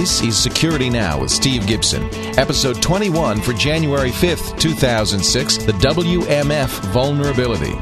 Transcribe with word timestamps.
This 0.00 0.22
is 0.22 0.34
Security 0.34 0.88
Now 0.88 1.20
with 1.20 1.30
Steve 1.30 1.66
Gibson, 1.66 2.02
episode 2.38 2.80
21 2.80 3.42
for 3.42 3.52
January 3.52 4.08
5th, 4.08 4.58
2006, 4.58 5.58
the 5.58 5.72
WMF 5.72 6.68
vulnerability. 6.86 7.74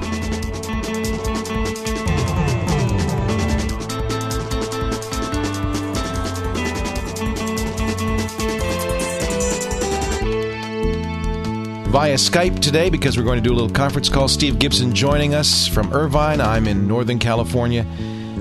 Via 11.89 12.14
Skype 12.14 12.58
today 12.58 12.90
because 12.90 13.16
we're 13.16 13.22
going 13.22 13.40
to 13.40 13.48
do 13.48 13.53
a 13.53 13.54
little 13.54 13.71
conference 13.71 14.08
call. 14.08 14.26
Steve 14.26 14.58
Gibson 14.58 14.93
joining 14.93 15.35
us 15.35 15.68
from 15.68 15.93
Irvine. 15.93 16.40
I'm 16.40 16.66
in 16.66 16.89
Northern 16.89 17.21
California 17.21 17.86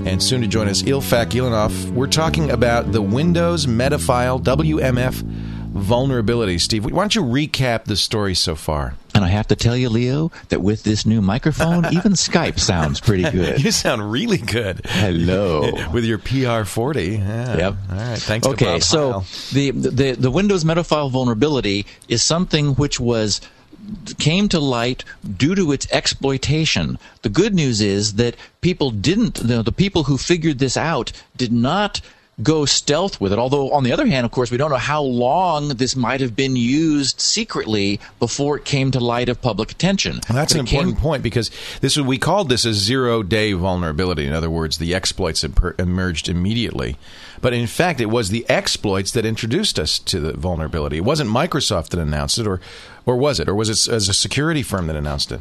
and 0.06 0.22
soon 0.22 0.40
to 0.42 0.46
join 0.46 0.68
us, 0.68 0.82
Ilfak 0.82 1.26
Guilfanov. 1.30 1.90
We're 1.90 2.06
talking 2.06 2.50
about 2.50 2.92
the 2.92 3.02
Windows 3.02 3.66
Metafile 3.66 4.42
WMF 4.42 5.22
vulnerability. 5.68 6.58
Steve, 6.58 6.84
why 6.84 6.90
don't 7.02 7.14
you 7.14 7.22
recap 7.22 7.84
the 7.84 7.96
story 7.96 8.34
so 8.34 8.54
far? 8.54 8.94
And 9.14 9.24
I 9.24 9.28
have 9.28 9.48
to 9.48 9.56
tell 9.56 9.76
you, 9.76 9.88
Leo, 9.88 10.30
that 10.48 10.60
with 10.60 10.82
this 10.82 11.04
new 11.04 11.20
microphone, 11.20 11.86
even 11.92 12.12
Skype 12.12 12.58
sounds 12.58 13.00
pretty 13.00 13.28
good. 13.30 13.62
you 13.62 13.70
sound 13.70 14.10
really 14.10 14.38
good. 14.38 14.82
Hello. 14.84 15.72
with 15.92 16.04
your 16.04 16.18
PR40. 16.18 17.18
Yeah. 17.18 17.56
Yep. 17.56 17.76
All 17.90 17.96
right. 17.96 18.18
Thanks. 18.18 18.46
Okay. 18.46 18.80
so 18.80 19.24
the, 19.52 19.70
the 19.70 20.12
the 20.12 20.30
Windows 20.30 20.64
Metafile 20.64 21.10
vulnerability 21.10 21.86
is 22.08 22.22
something 22.22 22.74
which 22.74 23.00
was 23.00 23.40
came 24.18 24.48
to 24.48 24.60
light 24.60 25.04
due 25.36 25.54
to 25.54 25.72
its 25.72 25.90
exploitation. 25.92 26.98
The 27.22 27.28
good 27.28 27.54
news 27.54 27.80
is 27.80 28.14
that 28.14 28.36
people 28.60 28.90
didn't, 28.90 29.38
you 29.38 29.48
know, 29.48 29.62
the 29.62 29.72
people 29.72 30.04
who 30.04 30.18
figured 30.18 30.58
this 30.58 30.76
out 30.76 31.12
did 31.36 31.52
not 31.52 32.00
go 32.40 32.64
stealth 32.64 33.20
with 33.20 33.32
it. 33.32 33.38
Although, 33.38 33.72
on 33.72 33.82
the 33.82 33.92
other 33.92 34.06
hand, 34.06 34.24
of 34.24 34.30
course, 34.30 34.50
we 34.50 34.56
don't 34.56 34.70
know 34.70 34.76
how 34.76 35.02
long 35.02 35.70
this 35.70 35.96
might 35.96 36.20
have 36.20 36.36
been 36.36 36.54
used 36.54 37.20
secretly 37.20 37.98
before 38.20 38.56
it 38.56 38.64
came 38.64 38.92
to 38.92 39.00
light 39.00 39.28
of 39.28 39.42
public 39.42 39.72
attention. 39.72 40.20
Well, 40.28 40.36
that's 40.36 40.52
but 40.52 40.60
an 40.60 40.66
important 40.66 40.94
came, 40.94 41.02
point 41.02 41.22
because 41.24 41.50
this 41.80 41.96
we 41.96 42.16
called 42.16 42.48
this 42.48 42.64
a 42.64 42.74
zero-day 42.74 43.54
vulnerability. 43.54 44.24
In 44.24 44.32
other 44.32 44.50
words, 44.50 44.78
the 44.78 44.94
exploits 44.94 45.42
emerged 45.42 46.28
immediately. 46.28 46.96
But 47.40 47.54
in 47.54 47.66
fact, 47.66 48.00
it 48.00 48.06
was 48.06 48.30
the 48.30 48.48
exploits 48.48 49.10
that 49.12 49.24
introduced 49.24 49.78
us 49.78 49.98
to 50.00 50.20
the 50.20 50.32
vulnerability. 50.34 50.98
It 50.98 51.04
wasn't 51.04 51.30
Microsoft 51.30 51.88
that 51.88 52.00
announced 52.00 52.38
it, 52.38 52.46
or 52.46 52.60
or 53.08 53.16
was 53.16 53.40
it, 53.40 53.48
or 53.48 53.54
was 53.54 53.70
it 53.70 53.90
as 53.90 54.10
a 54.10 54.12
security 54.12 54.62
firm 54.62 54.86
that 54.86 54.94
announced 54.94 55.32
it? 55.32 55.40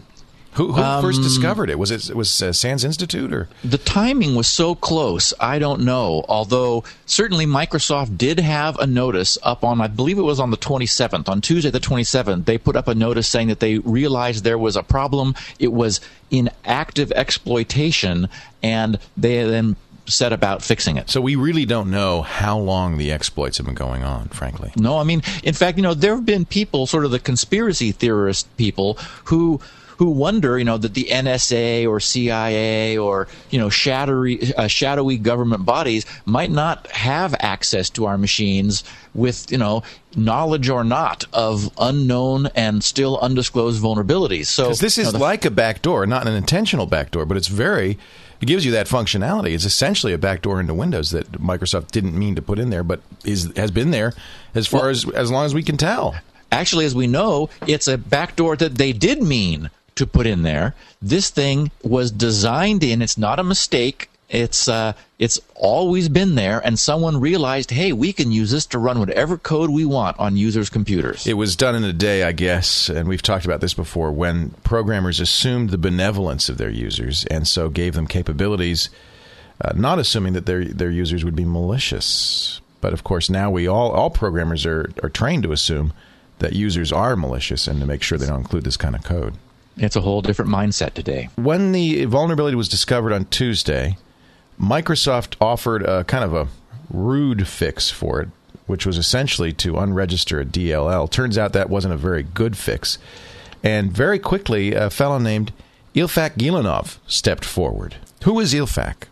Who, 0.53 0.71
who 0.71 0.81
um, 0.81 1.03
first 1.03 1.21
discovered 1.21 1.69
it? 1.69 1.77
Was 1.77 1.91
it 1.91 2.15
was 2.15 2.41
uh, 2.41 2.53
SANS 2.53 2.83
Institute 2.83 3.31
or 3.31 3.49
the 3.63 3.77
timing 3.77 4.35
was 4.35 4.47
so 4.47 4.73
close? 4.73 5.33
I 5.39 5.59
don't 5.59 5.81
know. 5.81 6.25
Although 6.29 6.85
certainly 7.05 7.45
Microsoft 7.45 8.17
did 8.17 8.39
have 8.39 8.79
a 8.79 8.87
notice 8.87 9.37
up 9.43 9.65
on, 9.65 9.81
I 9.81 9.87
believe 9.87 10.17
it 10.17 10.23
was 10.23 10.39
on 10.39 10.49
the 10.49 10.57
27th, 10.57 11.29
on 11.29 11.41
Tuesday 11.41 11.69
the 11.69 11.79
27th. 11.79 12.45
They 12.45 12.57
put 12.57 12.77
up 12.77 12.87
a 12.87 12.95
notice 12.95 13.27
saying 13.27 13.49
that 13.49 13.59
they 13.59 13.79
realized 13.79 14.45
there 14.45 14.57
was 14.57 14.75
a 14.77 14.81
problem. 14.81 15.35
It 15.59 15.73
was 15.73 15.99
in 16.31 16.49
active 16.65 17.11
exploitation, 17.11 18.29
and 18.63 18.97
they 19.15 19.43
then 19.43 19.75
set 20.07 20.33
about 20.33 20.63
fixing 20.63 20.97
it. 20.97 21.09
So 21.09 21.21
we 21.21 21.35
really 21.35 21.65
don't 21.65 21.91
know 21.91 22.21
how 22.21 22.57
long 22.57 22.97
the 22.97 23.11
exploits 23.11 23.57
have 23.57 23.65
been 23.65 23.75
going 23.75 24.03
on, 24.03 24.29
frankly. 24.29 24.71
No, 24.75 24.97
I 24.97 25.03
mean, 25.03 25.21
in 25.43 25.53
fact, 25.53 25.77
you 25.77 25.83
know, 25.83 25.93
there 25.93 26.15
have 26.15 26.25
been 26.25 26.45
people, 26.45 26.87
sort 26.87 27.05
of 27.05 27.11
the 27.11 27.19
conspiracy 27.19 27.91
theorist 27.91 28.55
people, 28.57 28.95
who 29.25 29.59
who 29.97 30.11
wonder, 30.11 30.57
you 30.57 30.63
know, 30.63 30.77
that 30.77 30.93
the 30.93 31.05
NSA 31.05 31.87
or 31.87 31.99
CIA 31.99 32.97
or 32.97 33.27
you 33.49 33.59
know 33.59 33.69
shadowy, 33.69 34.53
uh, 34.53 34.67
shadowy 34.67 35.17
government 35.17 35.65
bodies 35.65 36.05
might 36.25 36.51
not 36.51 36.87
have 36.87 37.35
access 37.39 37.89
to 37.91 38.05
our 38.05 38.17
machines 38.17 38.83
with 39.13 39.51
you 39.51 39.57
know 39.57 39.83
knowledge 40.15 40.69
or 40.69 40.83
not 40.83 41.25
of 41.33 41.71
unknown 41.79 42.47
and 42.55 42.83
still 42.83 43.17
undisclosed 43.19 43.81
vulnerabilities. 43.81 44.45
So 44.45 44.73
this 44.73 44.97
is 44.97 45.07
you 45.07 45.13
know, 45.13 45.19
like 45.19 45.45
a 45.45 45.51
backdoor, 45.51 46.05
not 46.05 46.27
an 46.27 46.33
intentional 46.33 46.85
backdoor, 46.85 47.25
but 47.25 47.35
it's 47.35 47.47
very 47.47 47.97
it 48.41 48.45
gives 48.45 48.65
you 48.65 48.71
that 48.71 48.87
functionality. 48.87 49.53
It's 49.53 49.65
essentially 49.65 50.13
a 50.13 50.17
backdoor 50.17 50.59
into 50.59 50.73
Windows 50.73 51.11
that 51.11 51.31
Microsoft 51.33 51.91
didn't 51.91 52.17
mean 52.17 52.35
to 52.35 52.41
put 52.41 52.59
in 52.59 52.69
there, 52.69 52.83
but 52.83 53.01
is 53.23 53.51
has 53.55 53.71
been 53.71 53.91
there 53.91 54.13
as 54.53 54.67
far 54.67 54.81
well, 54.81 54.89
as 54.89 55.09
as 55.09 55.31
long 55.31 55.45
as 55.45 55.53
we 55.53 55.63
can 55.63 55.77
tell. 55.77 56.15
Actually, 56.51 56.85
as 56.85 56.95
we 56.95 57.07
know, 57.07 57.49
it's 57.65 57.87
a 57.87 57.97
backdoor 57.97 58.55
that 58.55 58.75
they 58.75 58.93
did 58.93 59.21
mean 59.21 59.69
to 59.95 60.07
put 60.07 60.25
in 60.25 60.43
there. 60.43 60.75
This 61.01 61.29
thing 61.29 61.71
was 61.83 62.11
designed 62.11 62.83
in. 62.83 63.01
It's 63.01 63.17
not 63.17 63.39
a 63.39 63.43
mistake. 63.43 64.09
It's 64.29 64.67
uh, 64.67 64.91
it's 65.19 65.39
always 65.55 66.09
been 66.09 66.35
there, 66.35 66.59
and 66.59 66.77
someone 66.77 67.21
realized, 67.21 67.71
hey, 67.71 67.93
we 67.93 68.11
can 68.11 68.31
use 68.31 68.51
this 68.51 68.65
to 68.67 68.79
run 68.79 68.99
whatever 68.99 69.37
code 69.37 69.69
we 69.69 69.85
want 69.85 70.19
on 70.19 70.35
users' 70.35 70.69
computers. 70.69 71.25
It 71.25 71.35
was 71.35 71.55
done 71.55 71.75
in 71.75 71.85
a 71.85 71.93
day, 71.93 72.23
I 72.23 72.33
guess, 72.33 72.89
and 72.89 73.07
we've 73.07 73.21
talked 73.21 73.45
about 73.45 73.61
this 73.61 73.73
before. 73.73 74.11
When 74.11 74.49
programmers 74.63 75.21
assumed 75.21 75.69
the 75.69 75.77
benevolence 75.77 76.49
of 76.49 76.57
their 76.57 76.69
users, 76.69 77.25
and 77.25 77.47
so 77.47 77.69
gave 77.69 77.93
them 77.93 78.05
capabilities, 78.05 78.89
uh, 79.61 79.71
not 79.75 79.97
assuming 79.97 80.33
that 80.33 80.45
their 80.45 80.65
their 80.65 80.91
users 80.91 81.23
would 81.23 81.35
be 81.35 81.45
malicious. 81.45 82.59
But 82.81 82.91
of 82.91 83.05
course, 83.05 83.29
now 83.29 83.49
we 83.49 83.65
all 83.65 83.91
all 83.91 84.09
programmers 84.09 84.65
are 84.65 84.91
are 85.01 85.09
trained 85.09 85.43
to 85.43 85.53
assume 85.53 85.93
that 86.39 86.51
users 86.51 86.91
are 86.91 87.15
malicious 87.15 87.65
and 87.65 87.79
to 87.79 87.85
make 87.85 88.03
sure 88.03 88.17
they 88.17 88.27
don't 88.27 88.41
include 88.41 88.65
this 88.65 88.77
kind 88.77 88.93
of 88.93 89.03
code. 89.03 89.35
It's 89.77 89.95
a 89.95 90.01
whole 90.01 90.21
different 90.21 90.51
mindset 90.51 90.93
today. 90.93 91.29
When 91.35 91.71
the 91.71 92.05
vulnerability 92.05 92.55
was 92.55 92.67
discovered 92.67 93.13
on 93.13 93.25
Tuesday, 93.25 93.97
Microsoft 94.59 95.35
offered 95.39 95.83
a 95.83 96.03
kind 96.03 96.23
of 96.23 96.33
a 96.33 96.47
rude 96.89 97.47
fix 97.47 97.89
for 97.89 98.21
it, 98.21 98.29
which 98.65 98.85
was 98.85 98.97
essentially 98.97 99.53
to 99.53 99.73
unregister 99.73 100.41
a 100.41 100.45
DLL. 100.45 101.09
Turns 101.09 101.37
out 101.37 101.53
that 101.53 101.69
wasn't 101.69 101.93
a 101.93 101.97
very 101.97 102.23
good 102.23 102.57
fix. 102.57 102.97
And 103.63 103.91
very 103.91 104.19
quickly, 104.19 104.73
a 104.73 104.89
fellow 104.89 105.19
named 105.19 105.51
Ilfak 105.95 106.37
Guilfanov 106.37 106.97
stepped 107.07 107.45
forward. 107.45 107.95
Who 108.23 108.39
is 108.39 108.53
Ilfak? 108.53 109.07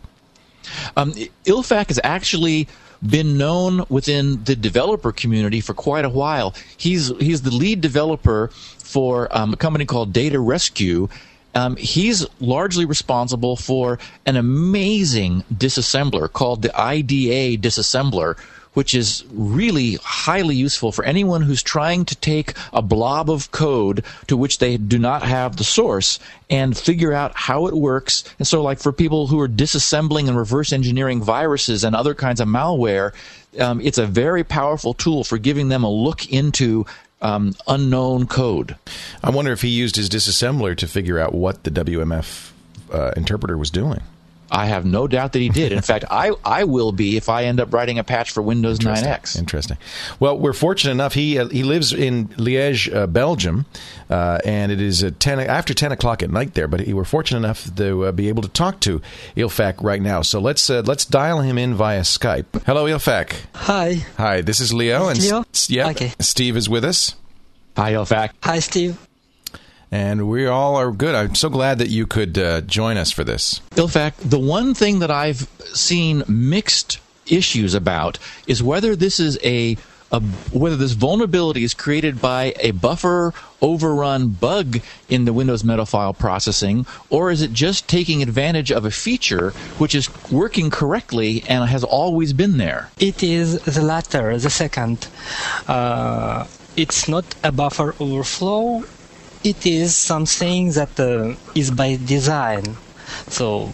Um, 0.96 1.12
Ilfak 1.44 1.88
has 1.88 2.00
actually 2.02 2.68
been 3.06 3.36
known 3.36 3.84
within 3.88 4.42
the 4.44 4.56
developer 4.56 5.12
community 5.12 5.60
for 5.60 5.74
quite 5.74 6.04
a 6.04 6.08
while. 6.08 6.54
He's 6.76 7.08
he's 7.18 7.42
the 7.42 7.50
lead 7.50 7.80
developer 7.80 8.48
for 8.78 9.28
um, 9.36 9.52
a 9.52 9.56
company 9.56 9.84
called 9.84 10.12
DataRescue. 10.12 11.10
Um, 11.56 11.76
he's 11.76 12.26
largely 12.38 12.84
responsible 12.84 13.56
for 13.56 13.98
an 14.26 14.36
amazing 14.36 15.42
disassembler 15.50 16.30
called 16.30 16.60
the 16.60 16.78
IDA 16.78 17.56
disassembler, 17.56 18.38
which 18.74 18.94
is 18.94 19.24
really 19.32 19.94
highly 20.02 20.54
useful 20.54 20.92
for 20.92 21.02
anyone 21.06 21.40
who's 21.40 21.62
trying 21.62 22.04
to 22.04 22.14
take 22.16 22.52
a 22.74 22.82
blob 22.82 23.30
of 23.30 23.50
code 23.52 24.04
to 24.26 24.36
which 24.36 24.58
they 24.58 24.76
do 24.76 24.98
not 24.98 25.22
have 25.22 25.56
the 25.56 25.64
source 25.64 26.18
and 26.50 26.76
figure 26.76 27.14
out 27.14 27.32
how 27.34 27.66
it 27.68 27.74
works. 27.74 28.22
And 28.38 28.46
so, 28.46 28.62
like 28.62 28.78
for 28.78 28.92
people 28.92 29.26
who 29.26 29.40
are 29.40 29.48
disassembling 29.48 30.28
and 30.28 30.36
reverse 30.36 30.74
engineering 30.74 31.22
viruses 31.22 31.84
and 31.84 31.96
other 31.96 32.14
kinds 32.14 32.38
of 32.38 32.48
malware, 32.48 33.14
um, 33.58 33.80
it's 33.80 33.96
a 33.96 34.06
very 34.06 34.44
powerful 34.44 34.92
tool 34.92 35.24
for 35.24 35.38
giving 35.38 35.70
them 35.70 35.84
a 35.84 35.90
look 35.90 36.30
into 36.30 36.84
um, 37.22 37.54
unknown 37.66 38.26
code. 38.26 38.76
I 39.22 39.30
wonder 39.30 39.52
if 39.52 39.62
he 39.62 39.68
used 39.68 39.96
his 39.96 40.08
disassembler 40.08 40.76
to 40.76 40.86
figure 40.86 41.18
out 41.18 41.34
what 41.34 41.64
the 41.64 41.70
WMF 41.70 42.50
uh, 42.92 43.12
interpreter 43.16 43.56
was 43.56 43.70
doing. 43.70 44.02
I 44.50 44.66
have 44.66 44.84
no 44.84 45.06
doubt 45.06 45.32
that 45.32 45.40
he 45.40 45.48
did. 45.48 45.72
In 45.72 45.82
fact, 45.82 46.04
I, 46.10 46.32
I 46.44 46.64
will 46.64 46.92
be 46.92 47.16
if 47.16 47.28
I 47.28 47.44
end 47.44 47.60
up 47.60 47.72
writing 47.72 47.98
a 47.98 48.04
patch 48.04 48.30
for 48.30 48.42
Windows 48.42 48.78
Interesting. 48.78 49.08
9X. 49.08 49.38
Interesting. 49.38 49.78
Well, 50.20 50.38
we're 50.38 50.52
fortunate 50.52 50.92
enough. 50.92 51.14
He 51.14 51.38
uh, 51.38 51.48
he 51.48 51.62
lives 51.62 51.92
in 51.92 52.28
Liège, 52.28 52.94
uh, 52.94 53.06
Belgium, 53.06 53.66
uh, 54.10 54.38
and 54.44 54.70
it 54.72 54.80
is 54.80 55.02
at 55.02 55.20
10, 55.20 55.40
after 55.40 55.74
10 55.74 55.92
o'clock 55.92 56.22
at 56.22 56.30
night 56.30 56.54
there. 56.54 56.68
But 56.68 56.80
he, 56.80 56.94
we're 56.94 57.04
fortunate 57.04 57.38
enough 57.38 57.74
to 57.76 58.06
uh, 58.06 58.12
be 58.12 58.28
able 58.28 58.42
to 58.42 58.48
talk 58.48 58.80
to 58.80 59.00
Ilfak 59.36 59.82
right 59.82 60.00
now. 60.02 60.22
So 60.22 60.40
let's 60.40 60.68
uh, 60.70 60.82
let's 60.84 61.04
dial 61.04 61.40
him 61.40 61.58
in 61.58 61.74
via 61.74 62.00
Skype. 62.02 62.64
Hello, 62.64 62.86
Ilfak. 62.86 63.36
Hi. 63.54 64.04
Hi, 64.16 64.40
this 64.40 64.60
is 64.60 64.72
Leo. 64.72 65.08
And 65.08 65.20
Leo? 65.20 65.44
yeah, 65.68 65.90
okay. 65.90 66.12
Steve 66.20 66.56
is 66.56 66.68
with 66.68 66.84
us. 66.84 67.14
Hi, 67.76 67.92
Ilfak. 67.92 68.30
Hi, 68.42 68.58
Steve 68.60 69.05
and 69.90 70.28
we 70.28 70.46
all 70.46 70.76
are 70.76 70.90
good. 70.92 71.14
I'm 71.14 71.34
so 71.34 71.48
glad 71.48 71.78
that 71.78 71.88
you 71.88 72.06
could 72.06 72.38
uh, 72.38 72.60
join 72.62 72.96
us 72.96 73.10
for 73.10 73.24
this. 73.24 73.60
Ilfak, 73.72 74.14
the 74.16 74.38
one 74.38 74.74
thing 74.74 74.98
that 75.00 75.10
I've 75.10 75.48
seen 75.72 76.22
mixed 76.28 76.98
issues 77.26 77.74
about 77.74 78.18
is 78.46 78.62
whether 78.62 78.96
this 78.96 79.18
is 79.20 79.38
a, 79.42 79.76
a, 80.12 80.20
whether 80.52 80.76
this 80.76 80.92
vulnerability 80.92 81.64
is 81.64 81.74
created 81.74 82.20
by 82.20 82.54
a 82.60 82.70
buffer 82.72 83.32
overrun 83.62 84.28
bug 84.28 84.80
in 85.08 85.24
the 85.24 85.32
Windows 85.32 85.62
Metafile 85.62 86.16
processing, 86.16 86.86
or 87.10 87.30
is 87.30 87.42
it 87.42 87.52
just 87.52 87.88
taking 87.88 88.22
advantage 88.22 88.70
of 88.70 88.84
a 88.84 88.90
feature 88.90 89.50
which 89.78 89.94
is 89.94 90.08
working 90.30 90.70
correctly 90.70 91.42
and 91.48 91.68
has 91.68 91.82
always 91.82 92.32
been 92.32 92.58
there? 92.58 92.90
It 92.98 93.22
is 93.22 93.60
the 93.62 93.82
latter, 93.82 94.36
the 94.38 94.50
second. 94.50 95.08
Uh, 95.66 96.46
it's 96.76 97.08
not 97.08 97.24
a 97.42 97.50
buffer 97.50 97.94
overflow 97.98 98.84
it 99.46 99.64
is 99.64 99.96
something 99.96 100.72
that 100.72 100.98
uh, 100.98 101.32
is 101.54 101.70
by 101.70 101.96
design. 102.04 102.64
So 103.28 103.72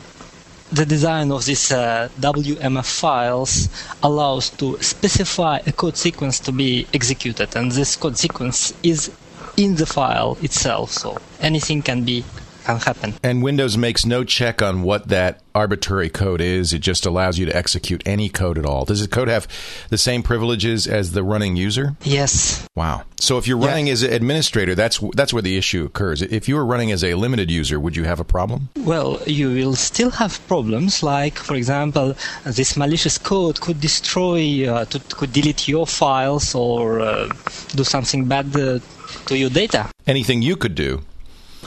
the 0.70 0.84
design 0.84 1.32
of 1.32 1.46
these 1.46 1.72
uh, 1.72 2.10
WMF 2.20 2.84
files 3.00 3.70
allows 4.02 4.50
to 4.60 4.76
specify 4.82 5.60
a 5.66 5.72
code 5.72 5.96
sequence 5.96 6.40
to 6.40 6.52
be 6.52 6.86
executed, 6.92 7.56
and 7.56 7.72
this 7.72 7.96
code 7.96 8.18
sequence 8.18 8.74
is 8.82 9.10
in 9.56 9.76
the 9.76 9.86
file 9.86 10.36
itself, 10.42 10.90
so 10.92 11.18
anything 11.40 11.80
can 11.80 12.04
be 12.04 12.22
can 12.64 12.78
happen. 12.78 13.14
And 13.22 13.42
Windows 13.42 13.76
makes 13.76 14.06
no 14.06 14.24
check 14.24 14.62
on 14.62 14.82
what 14.82 15.08
that 15.08 15.40
arbitrary 15.54 16.08
code 16.08 16.40
is. 16.40 16.72
It 16.72 16.80
just 16.80 17.06
allows 17.06 17.38
you 17.38 17.46
to 17.46 17.54
execute 17.54 18.02
any 18.06 18.28
code 18.28 18.58
at 18.58 18.64
all. 18.64 18.84
Does 18.84 19.00
the 19.00 19.08
code 19.08 19.28
have 19.28 19.46
the 19.90 19.98
same 19.98 20.22
privileges 20.22 20.86
as 20.86 21.12
the 21.12 21.22
running 21.22 21.56
user? 21.56 21.96
Yes. 22.02 22.66
Wow. 22.74 23.02
So 23.20 23.38
if 23.38 23.46
you're 23.46 23.58
running 23.58 23.86
yeah. 23.86 23.92
as 23.92 24.02
an 24.02 24.12
administrator, 24.12 24.74
that's 24.74 24.98
that's 25.14 25.32
where 25.32 25.42
the 25.42 25.56
issue 25.56 25.84
occurs. 25.84 26.22
If 26.22 26.48
you 26.48 26.56
were 26.56 26.64
running 26.64 26.90
as 26.90 27.04
a 27.04 27.14
limited 27.14 27.50
user, 27.50 27.78
would 27.78 27.96
you 27.96 28.04
have 28.04 28.18
a 28.18 28.24
problem? 28.24 28.68
Well, 28.76 29.20
you 29.26 29.50
will 29.50 29.74
still 29.74 30.10
have 30.10 30.44
problems. 30.48 31.02
Like, 31.02 31.38
for 31.38 31.54
example, 31.54 32.16
this 32.44 32.76
malicious 32.76 33.18
code 33.18 33.60
could 33.60 33.80
destroy, 33.80 34.68
uh, 34.68 34.84
to, 34.86 34.98
could 35.14 35.32
delete 35.32 35.68
your 35.68 35.86
files 35.86 36.54
or 36.54 37.00
uh, 37.00 37.28
do 37.76 37.84
something 37.84 38.26
bad 38.26 38.56
uh, 38.56 38.80
to 39.26 39.38
your 39.38 39.50
data. 39.50 39.88
Anything 40.06 40.42
you 40.42 40.56
could 40.56 40.74
do 40.74 41.02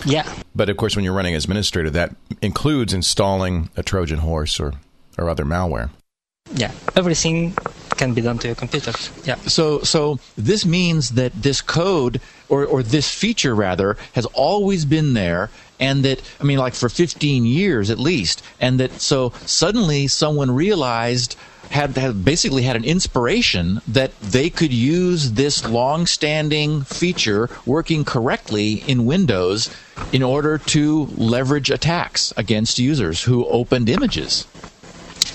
yeah. 0.05 0.31
But 0.53 0.69
of 0.69 0.77
course, 0.77 0.95
when 0.95 1.05
you're 1.05 1.13
running 1.13 1.35
as 1.35 1.45
administrator, 1.45 1.89
that 1.91 2.15
includes 2.41 2.93
installing 2.93 3.69
a 3.77 3.83
Trojan 3.83 4.19
horse 4.19 4.59
or, 4.59 4.73
or 5.17 5.29
other 5.29 5.45
malware. 5.45 5.89
Yeah, 6.53 6.71
everything 6.95 7.53
can 7.97 8.13
be 8.13 8.21
done 8.21 8.37
to 8.39 8.47
your 8.47 8.55
computer. 8.55 8.93
Yeah. 9.23 9.35
So, 9.47 9.79
so 9.79 10.19
this 10.37 10.65
means 10.65 11.11
that 11.11 11.33
this 11.33 11.61
code 11.61 12.21
or, 12.49 12.65
or 12.65 12.83
this 12.83 13.09
feature 13.09 13.55
rather 13.55 13.97
has 14.13 14.25
always 14.27 14.85
been 14.85 15.13
there 15.13 15.49
and 15.79 16.03
that 16.03 16.21
i 16.39 16.43
mean 16.43 16.57
like 16.57 16.73
for 16.73 16.89
15 16.89 17.45
years 17.45 17.89
at 17.89 17.99
least 17.99 18.41
and 18.59 18.79
that 18.79 18.91
so 18.99 19.31
suddenly 19.45 20.07
someone 20.07 20.51
realized 20.51 21.35
had, 21.71 21.97
had 21.97 22.23
basically 22.23 22.63
had 22.63 22.75
an 22.75 22.83
inspiration 22.85 23.81
that 23.87 24.11
they 24.21 24.49
could 24.49 24.71
use 24.71 25.33
this 25.33 25.65
long-standing 25.65 26.81
feature 26.83 27.49
working 27.65 28.05
correctly 28.05 28.83
in 28.87 29.05
Windows 29.05 29.69
in 30.11 30.23
order 30.23 30.57
to 30.57 31.09
leverage 31.15 31.69
attacks 31.69 32.31
against 32.37 32.79
users 32.79 33.23
who 33.23 33.45
opened 33.47 33.89
images. 33.89 34.47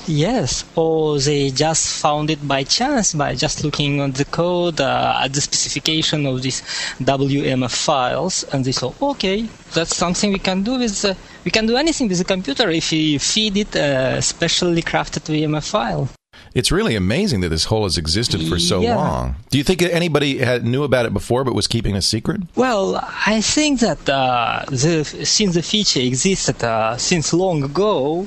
Yes, 0.07 0.65
or 0.77 1.19
they 1.19 1.51
just 1.51 2.01
found 2.03 2.31
it 2.31 2.47
by 2.47 2.65
chance 2.65 3.15
by 3.15 3.35
just 3.35 3.65
looking 3.65 4.01
at 4.01 4.15
the 4.15 4.25
code 4.25 4.81
uh, 4.81 5.21
at 5.23 5.33
the 5.33 5.41
specification 5.41 6.27
of 6.27 6.43
these 6.43 6.63
WMF 7.01 7.71
files, 7.71 8.45
and 8.53 8.65
they 8.65 8.73
thought, 8.73 9.01
okay, 9.01 9.49
that's 9.75 9.97
something 9.97 10.33
we 10.33 10.39
can 10.39 10.63
do 10.63 10.79
with. 10.79 11.05
Uh, 11.05 11.15
we 11.45 11.51
can 11.51 11.67
do 11.67 11.77
anything 11.77 12.09
with 12.09 12.19
the 12.19 12.25
computer 12.25 12.71
if 12.71 12.91
we 12.91 13.19
feed 13.19 13.57
it 13.57 13.75
a 13.77 14.21
specially 14.21 14.83
crafted 14.83 15.23
WMF 15.25 15.69
file. 15.71 16.09
It's 16.53 16.73
really 16.73 16.97
amazing 16.97 17.41
that 17.41 17.51
this 17.51 17.67
hole 17.67 17.85
has 17.85 17.97
existed 17.97 18.47
for 18.49 18.59
so 18.59 18.81
yeah. 18.81 18.97
long. 18.97 19.37
Do 19.51 19.59
you 19.59 19.65
think 19.65 19.83
anybody 19.83 20.39
had, 20.39 20.65
knew 20.65 20.83
about 20.83 21.07
it 21.07 21.13
before 21.13 21.45
but 21.45 21.55
was 21.55 21.69
keeping 21.69 21.95
a 21.95 22.03
secret? 22.03 22.41
Well, 22.57 22.97
I 23.27 23.41
think 23.41 23.81
that 23.81 24.09
uh, 24.09 24.65
the, 24.69 25.05
since 25.05 25.55
the 25.55 25.63
feature 25.63 26.01
existed 26.01 26.63
uh, 26.65 26.97
since 26.97 27.33
long 27.33 27.63
ago, 27.63 28.27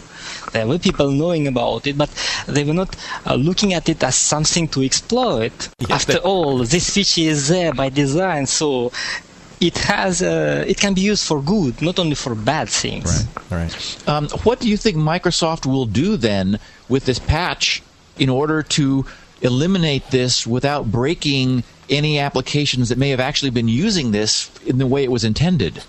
there 0.54 0.66
were 0.66 0.80
people 0.80 1.12
knowing 1.12 1.48
about 1.48 1.86
it, 1.86 1.98
but 1.98 2.10
they 2.48 2.64
were 2.64 2.74
not 2.74 2.96
uh, 3.26 3.36
looking 3.36 3.74
at 3.74 3.90
it 3.90 4.02
as 4.04 4.16
something 4.16 4.70
to 4.70 4.84
exploit. 4.84 5.70
Yes, 5.80 5.92
After 5.92 6.18
all, 6.20 6.60
this 6.60 6.92
feature 6.92 7.30
is 7.30 7.50
there 7.50 7.74
by 7.74 7.90
design, 7.90 8.46
so 8.46 8.94
it 9.60 9.78
has 9.80 10.22
uh, 10.22 10.64
it 10.68 10.78
can 10.78 10.94
be 10.94 11.02
used 11.02 11.26
for 11.26 11.42
good, 11.42 11.82
not 11.82 12.00
only 12.00 12.16
for 12.16 12.36
bad 12.36 12.70
things. 12.70 13.28
Right. 13.50 13.64
Right. 13.64 14.10
Um, 14.10 14.30
what 14.44 14.60
do 14.60 14.70
you 14.70 14.78
think 14.78 14.98
Microsoft 14.98 15.66
will 15.66 15.86
do 15.86 16.18
then 16.18 16.60
with 16.90 17.06
this 17.06 17.20
patch 17.20 17.82
in 18.18 18.30
order 18.30 18.64
to 18.64 19.06
eliminate 19.42 20.10
this 20.12 20.48
without 20.48 20.92
breaking 20.92 21.64
any 21.90 22.20
applications 22.20 22.90
that 22.90 22.98
may 22.98 23.10
have 23.10 23.20
actually 23.20 23.50
been 23.50 23.68
using 23.68 24.12
this 24.12 24.50
in 24.66 24.78
the 24.78 24.88
way 24.88 25.04
it 25.04 25.12
was 25.12 25.24
intended? 25.24 25.84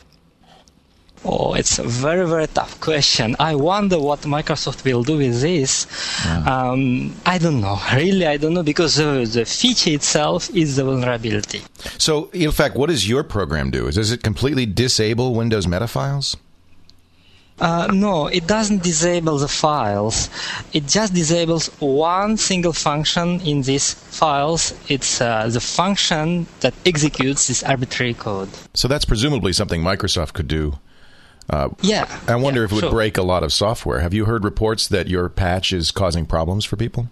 Oh, 1.27 1.55
it's 1.55 1.79
a 1.79 1.85
very, 1.85 2.29
very 2.29 2.47
tough 2.49 2.79
question. 2.81 3.35
I 3.39 3.55
wonder 3.55 3.99
what 3.99 4.21
Microsoft 4.23 4.85
will 4.85 5.03
do 5.03 5.17
with 5.17 5.41
this. 5.41 5.87
Yeah. 6.23 6.43
Um, 6.45 7.15
I 7.25 7.39
don't 7.39 7.63
know. 7.63 7.81
Really, 7.95 8.27
I 8.27 8.37
don't 8.37 8.53
know 8.53 8.63
because 8.63 9.01
uh, 9.01 9.25
the 9.27 9.47
feature 9.47 9.91
itself 9.91 10.51
is 10.55 10.77
the 10.77 10.85
vulnerability. 10.85 11.63
So, 11.97 12.29
in 12.35 12.53
fact, 12.53 12.77
what 12.77 12.91
does 12.91 13.09
your 13.09 13.25
program 13.25 13.71
do? 13.71 13.91
Does 13.91 14.13
it 14.13 14.23
completely 14.23 14.67
disable 14.67 15.35
Windows 15.35 15.67
metafiles? 15.67 16.37
Uh, 17.61 17.89
no, 17.93 18.27
it 18.27 18.47
doesn't 18.47 18.83
disable 18.83 19.39
the 19.39 19.49
files. 19.49 20.29
It 20.73 20.87
just 20.87 21.15
disables 21.15 21.69
one 21.79 22.37
single 22.37 22.73
function 22.73 23.41
in 23.43 23.63
these 23.63 23.95
files. 23.95 24.75
It's 24.89 25.21
uh, 25.21 25.49
the 25.49 25.61
function 25.61 26.47
that 26.61 26.75
executes 26.85 27.47
this 27.47 27.63
arbitrary 27.63 28.15
code. 28.15 28.49
So 28.75 28.89
that's 28.89 29.05
presumably 29.05 29.53
something 29.53 29.83
Microsoft 29.83 30.33
could 30.33 30.49
do. 30.49 30.79
Uh, 31.49 31.69
yeah. 31.81 32.09
I 32.27 32.37
wonder 32.37 32.61
yeah, 32.61 32.65
if 32.65 32.73
it 32.73 32.75
would 32.75 32.81
sure. 32.83 32.91
break 32.91 33.19
a 33.19 33.23
lot 33.23 33.43
of 33.43 33.53
software. 33.53 34.01
Have 34.01 34.15
you 34.15 34.25
heard 34.25 34.45
reports 34.45 34.89
that 34.89 35.09
your 35.09 35.29
patch 35.29 35.73
is 35.73 35.91
causing 35.91 36.27
problems 36.27 36.65
for 36.65 36.77
people? 36.77 37.09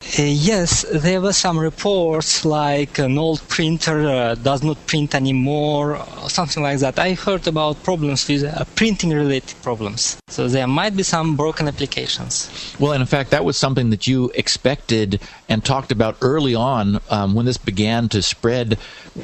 Uh, 0.00 0.22
yes, 0.22 0.84
there 0.92 1.20
were 1.20 1.32
some 1.32 1.58
reports 1.58 2.44
like 2.44 2.98
an 2.98 3.18
old 3.18 3.46
printer 3.48 4.08
uh, 4.08 4.34
does 4.36 4.62
not 4.62 4.84
print 4.86 5.14
anymore, 5.14 5.96
or 5.96 6.30
something 6.30 6.62
like 6.62 6.78
that. 6.78 6.98
I 6.98 7.14
heard 7.14 7.46
about 7.46 7.82
problems 7.82 8.26
with 8.26 8.44
uh, 8.44 8.64
printing 8.74 9.10
related 9.10 9.54
problems. 9.62 10.16
So 10.28 10.48
there 10.48 10.66
might 10.66 10.96
be 10.96 11.02
some 11.02 11.36
broken 11.36 11.66
applications. 11.66 12.74
Well, 12.78 12.92
and 12.92 13.00
in 13.00 13.06
fact, 13.06 13.30
that 13.30 13.44
was 13.44 13.56
something 13.56 13.90
that 13.90 14.06
you 14.06 14.30
expected 14.34 15.20
and 15.48 15.64
talked 15.64 15.90
about 15.90 16.16
early 16.20 16.54
on 16.54 17.00
um, 17.10 17.34
when 17.34 17.46
this 17.46 17.58
began 17.58 18.08
to 18.10 18.22
spread. 18.22 18.78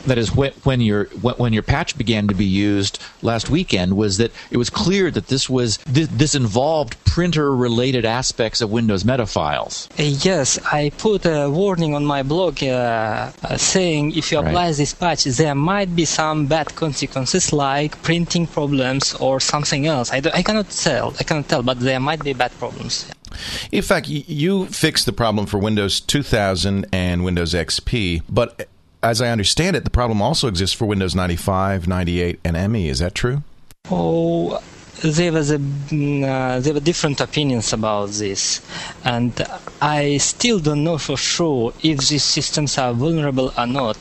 That 0.06 0.18
is, 0.18 0.34
when, 0.34 0.52
when 0.64 0.80
your 0.80 1.04
when 1.04 1.52
your 1.52 1.62
patch 1.62 1.96
began 1.96 2.26
to 2.28 2.34
be 2.34 2.44
used 2.44 2.98
last 3.22 3.48
weekend, 3.48 3.96
was 3.96 4.16
that 4.18 4.32
it 4.50 4.56
was 4.56 4.70
clear 4.70 5.10
that 5.12 5.28
this 5.28 5.48
was 5.48 5.78
this, 5.86 6.08
this 6.08 6.34
involved 6.34 7.02
printer 7.04 7.54
related 7.54 8.04
aspects 8.04 8.60
of 8.60 8.72
Windows 8.72 9.04
meta 9.04 9.26
files. 9.26 9.88
Uh, 9.98 10.02
yes, 10.02 10.58
I 10.70 10.90
put 10.96 11.26
a 11.26 11.48
warning 11.50 11.94
on 11.94 12.04
my 12.04 12.22
blog 12.22 12.62
uh, 12.62 13.30
uh, 13.42 13.56
saying 13.56 14.16
if 14.16 14.32
you 14.32 14.38
apply 14.38 14.66
right. 14.66 14.74
this 14.74 14.94
patch, 14.94 15.24
there 15.24 15.54
might 15.54 15.94
be 15.94 16.04
some 16.04 16.46
bad 16.46 16.74
consequences 16.74 17.52
like 17.52 18.00
printing 18.02 18.46
problems 18.46 19.14
or 19.14 19.40
something 19.40 19.86
else. 19.86 20.12
I, 20.12 20.20
do, 20.20 20.30
I 20.32 20.42
cannot 20.42 20.70
tell. 20.70 21.14
I 21.20 21.24
cannot 21.24 21.48
tell, 21.48 21.62
but 21.62 21.80
there 21.80 22.00
might 22.00 22.24
be 22.24 22.32
bad 22.32 22.52
problems. 22.58 23.10
In 23.72 23.82
fact, 23.82 24.08
you 24.08 24.66
fixed 24.66 25.06
the 25.06 25.12
problem 25.12 25.46
for 25.46 25.58
Windows 25.58 26.00
2000 26.00 26.86
and 26.92 27.24
Windows 27.24 27.52
XP, 27.52 28.22
but 28.28 28.68
as 29.02 29.20
I 29.20 29.28
understand 29.28 29.76
it, 29.76 29.84
the 29.84 29.90
problem 29.90 30.22
also 30.22 30.48
exists 30.48 30.74
for 30.74 30.86
Windows 30.86 31.14
95, 31.14 31.86
98, 31.86 32.40
and 32.44 32.72
ME. 32.72 32.88
Is 32.88 33.00
that 33.00 33.14
true? 33.14 33.42
Oh, 33.90 34.62
there 35.02 35.32
was 35.32 35.50
a 35.50 35.58
mm, 35.58 36.22
uh, 36.24 36.60
there 36.60 36.72
were 36.74 36.80
different 36.80 37.20
opinions 37.20 37.72
about 37.72 38.10
this, 38.10 38.60
and 39.04 39.32
I 39.82 40.16
still 40.18 40.58
don't 40.60 40.84
know 40.84 40.98
for 40.98 41.16
sure 41.16 41.72
if 41.82 42.08
these 42.08 42.22
systems 42.24 42.78
are 42.78 42.92
vulnerable 42.92 43.52
or 43.58 43.66
not. 43.66 43.96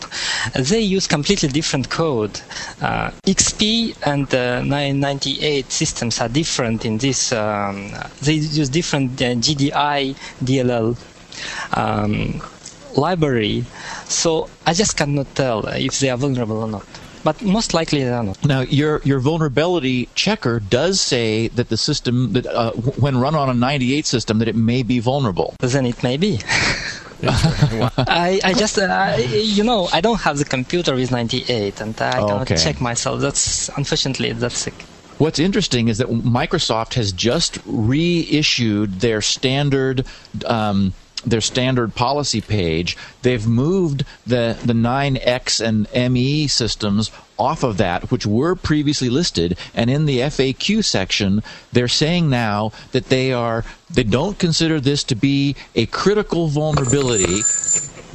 They 0.55 0.81
use 0.81 1.07
completely 1.07 1.49
different 1.49 1.89
code. 1.89 2.39
Uh, 2.81 3.11
XP 3.25 3.95
and 4.05 4.33
uh, 4.33 4.61
998 4.61 5.71
systems 5.71 6.21
are 6.21 6.29
different 6.29 6.85
in 6.85 6.97
this. 6.99 7.31
Um, 7.33 7.91
they 8.21 8.33
use 8.35 8.69
different 8.69 9.21
uh, 9.21 9.35
GDI 9.35 10.15
DLL. 10.43 10.97
Um, 11.75 12.41
library 12.95 13.65
so 14.05 14.47
i 14.67 14.73
just 14.73 14.95
cannot 14.95 15.25
tell 15.33 15.65
if 15.67 15.99
they 15.99 16.11
are 16.11 16.17
vulnerable 16.17 16.57
or 16.57 16.67
not 16.67 16.85
but 17.23 17.41
most 17.41 17.73
likely 17.73 18.03
they 18.03 18.11
are 18.11 18.23
not. 18.23 18.43
Now, 18.45 18.61
your 18.61 19.01
your 19.03 19.19
vulnerability 19.19 20.09
checker 20.15 20.59
does 20.59 21.01
say 21.01 21.47
that 21.49 21.69
the 21.69 21.77
system 21.77 22.33
that 22.33 22.45
uh, 22.45 22.71
when 22.71 23.17
run 23.17 23.35
on 23.35 23.49
a 23.49 23.53
98 23.53 24.05
system 24.05 24.39
that 24.39 24.47
it 24.47 24.55
may 24.55 24.83
be 24.83 24.99
vulnerable. 24.99 25.55
Then 25.59 25.85
it 25.85 26.03
may 26.03 26.17
be. 26.17 26.39
I, 27.25 28.41
I 28.43 28.53
just 28.53 28.77
uh, 28.77 29.17
you 29.17 29.63
know 29.63 29.87
I 29.93 30.01
don't 30.01 30.19
have 30.21 30.37
the 30.37 30.45
computer 30.45 30.93
with 30.93 31.11
98 31.11 31.79
and 31.79 32.01
I 32.01 32.19
oh, 32.19 32.27
cannot 32.27 32.51
okay. 32.51 32.57
check 32.57 32.81
myself. 32.81 33.21
That's 33.21 33.69
unfortunately 33.69 34.33
that's 34.33 34.57
sick. 34.57 34.73
What's 35.19 35.39
interesting 35.39 35.87
is 35.87 35.99
that 35.99 36.09
Microsoft 36.09 36.95
has 36.95 37.13
just 37.13 37.59
reissued 37.65 38.99
their 38.99 39.21
standard 39.21 40.05
um, 40.45 40.93
their 41.25 41.41
standard 41.41 41.95
policy 41.95 42.41
page, 42.41 42.97
they've 43.21 43.47
moved 43.47 44.05
the, 44.25 44.57
the 44.63 44.73
9X 44.73 45.65
and 45.65 46.11
ME 46.13 46.47
systems 46.47 47.11
off 47.37 47.63
of 47.63 47.77
that, 47.77 48.11
which 48.11 48.25
were 48.25 48.55
previously 48.55 49.09
listed, 49.09 49.57
and 49.73 49.89
in 49.89 50.05
the 50.05 50.19
FAQ 50.19 50.83
section, 50.83 51.41
they're 51.71 51.87
saying 51.87 52.29
now 52.29 52.71
that 52.91 53.09
they 53.09 53.33
are 53.33 53.65
they 53.89 54.03
don't 54.03 54.39
consider 54.39 54.79
this 54.79 55.03
to 55.03 55.15
be 55.15 55.55
a 55.75 55.85
critical 55.87 56.47
vulnerability 56.47 57.41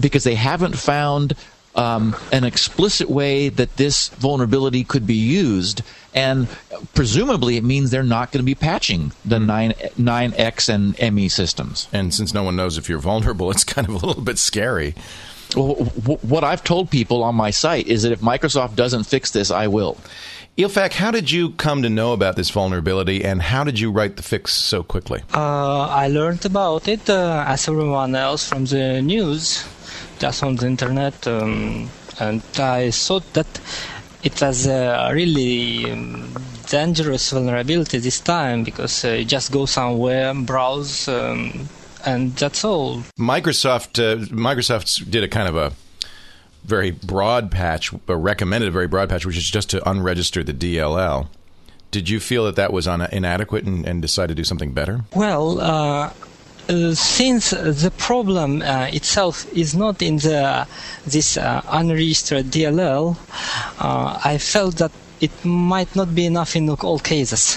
because 0.01 0.25
they 0.25 0.35
haven't 0.35 0.77
found 0.77 1.35
um, 1.75 2.17
an 2.33 2.45
explicit 2.45 3.09
way 3.09 3.49
that 3.49 3.77
this 3.77 4.09
vulnerability 4.09 4.83
could 4.85 5.07
be 5.07 5.15
used, 5.15 5.83
and 6.15 6.49
presumably 6.95 7.57
it 7.57 7.65
means 7.65 7.91
they're 7.91 8.03
not 8.03 8.33
going 8.33 8.41
to 8.41 8.47
be 8.47 8.55
patching 8.55 9.13
the 9.25 9.39
9 9.39 9.73
9x 9.73 10.69
and 10.69 11.15
ME 11.15 11.29
systems. 11.29 11.89
And 11.93 12.13
since 12.15 12.33
no 12.35 12.43
one 12.43 12.57
knows 12.57 12.79
if 12.79 12.89
you're 12.89 12.99
vulnerable, 12.99 13.51
it's 13.53 13.65
kind 13.65 13.89
of 13.89 14.03
a 14.03 14.07
little 14.07 14.23
bit 14.23 14.39
scary. 14.39 14.95
Well, 15.57 15.77
what 15.77 16.45
I've 16.45 16.63
told 16.63 16.91
people 16.91 17.23
on 17.23 17.35
my 17.35 17.51
site 17.51 17.87
is 17.87 18.03
that 18.03 18.13
if 18.13 18.21
Microsoft 18.21 18.77
doesn't 18.77 19.05
fix 19.05 19.31
this, 19.31 19.51
I 19.51 19.67
will. 19.67 19.97
Ilfak, 20.59 20.93
how 20.93 21.13
did 21.13 21.31
you 21.31 21.51
come 21.53 21.83
to 21.83 21.89
know 21.89 22.13
about 22.13 22.35
this 22.35 22.51
vulnerability 22.51 23.25
and 23.25 23.41
how 23.41 23.63
did 23.63 23.79
you 23.79 23.93
write 23.93 24.17
the 24.17 24.25
fix 24.25 24.53
so 24.53 24.83
quickly? 24.83 25.23
Uh, 25.33 25.87
I 25.87 26.09
learned 26.09 26.45
about 26.45 26.89
it 26.89 27.09
uh, 27.09 27.45
as 27.47 27.69
everyone 27.69 28.17
else 28.17 28.49
from 28.49 28.65
the 28.65 29.01
news, 29.01 29.65
just 30.19 30.43
on 30.43 30.57
the 30.57 30.67
internet, 30.67 31.27
um, 31.29 31.89
and 32.19 32.43
I 32.59 32.91
thought 32.91 33.33
that 33.35 33.47
it 34.23 34.41
was 34.41 34.67
a 34.67 35.11
really 35.13 35.91
um, 35.91 36.35
dangerous 36.69 37.31
vulnerability 37.31 37.99
this 37.99 38.21
time 38.21 38.65
because 38.65 39.05
uh, 39.05 39.11
you 39.11 39.25
just 39.25 39.53
go 39.53 39.67
somewhere, 39.67 40.35
browse, 40.35 41.09
um, 41.09 41.69
and 42.05 42.35
that's 42.37 42.65
all. 42.65 43.03
Microsoft 43.19 43.99
uh, 43.99 44.25
Microsoft 44.27 45.11
did 45.11 45.25
a 45.25 45.29
kind 45.29 45.49
of 45.49 45.57
a 45.57 45.73
very 46.65 46.91
broad 46.91 47.51
patch, 47.51 47.93
but 48.07 48.17
recommended 48.17 48.69
a 48.69 48.73
very 48.73 48.87
broad 48.87 49.09
patch, 49.09 49.25
which 49.25 49.37
is 49.37 49.51
just 49.51 49.71
to 49.71 49.81
unregister 49.81 50.45
the 50.45 50.53
DLL. 50.53 51.29
Did 51.91 52.11
you 52.11 52.21
feel 52.21 52.45
that 52.45 52.57
that 52.57 52.73
was 52.73 52.87
inadequate 52.87 53.65
and, 53.65 53.87
and 53.87 54.03
decide 54.03 54.29
to 54.29 54.35
do 54.35 54.45
something 54.45 54.73
better? 54.73 55.05
Well, 55.15 55.59
uh, 55.59 56.13
since 56.95 57.51
the 57.51 57.91
problem 57.97 58.61
uh, 58.61 58.89
itself 58.93 59.47
is 59.57 59.75
not 59.75 60.03
in 60.03 60.17
the 60.19 60.67
this 61.07 61.37
uh, 61.39 61.63
unregistered 61.69 62.47
DLL, 62.47 63.17
uh, 63.79 64.21
I 64.23 64.37
felt 64.39 64.77
that 64.77 64.93
it 65.21 65.31
might 65.45 65.97
not 65.97 66.15
be 66.15 66.27
enough 66.27 66.55
in 66.57 66.69
all 66.69 66.99
cases. 66.99 67.57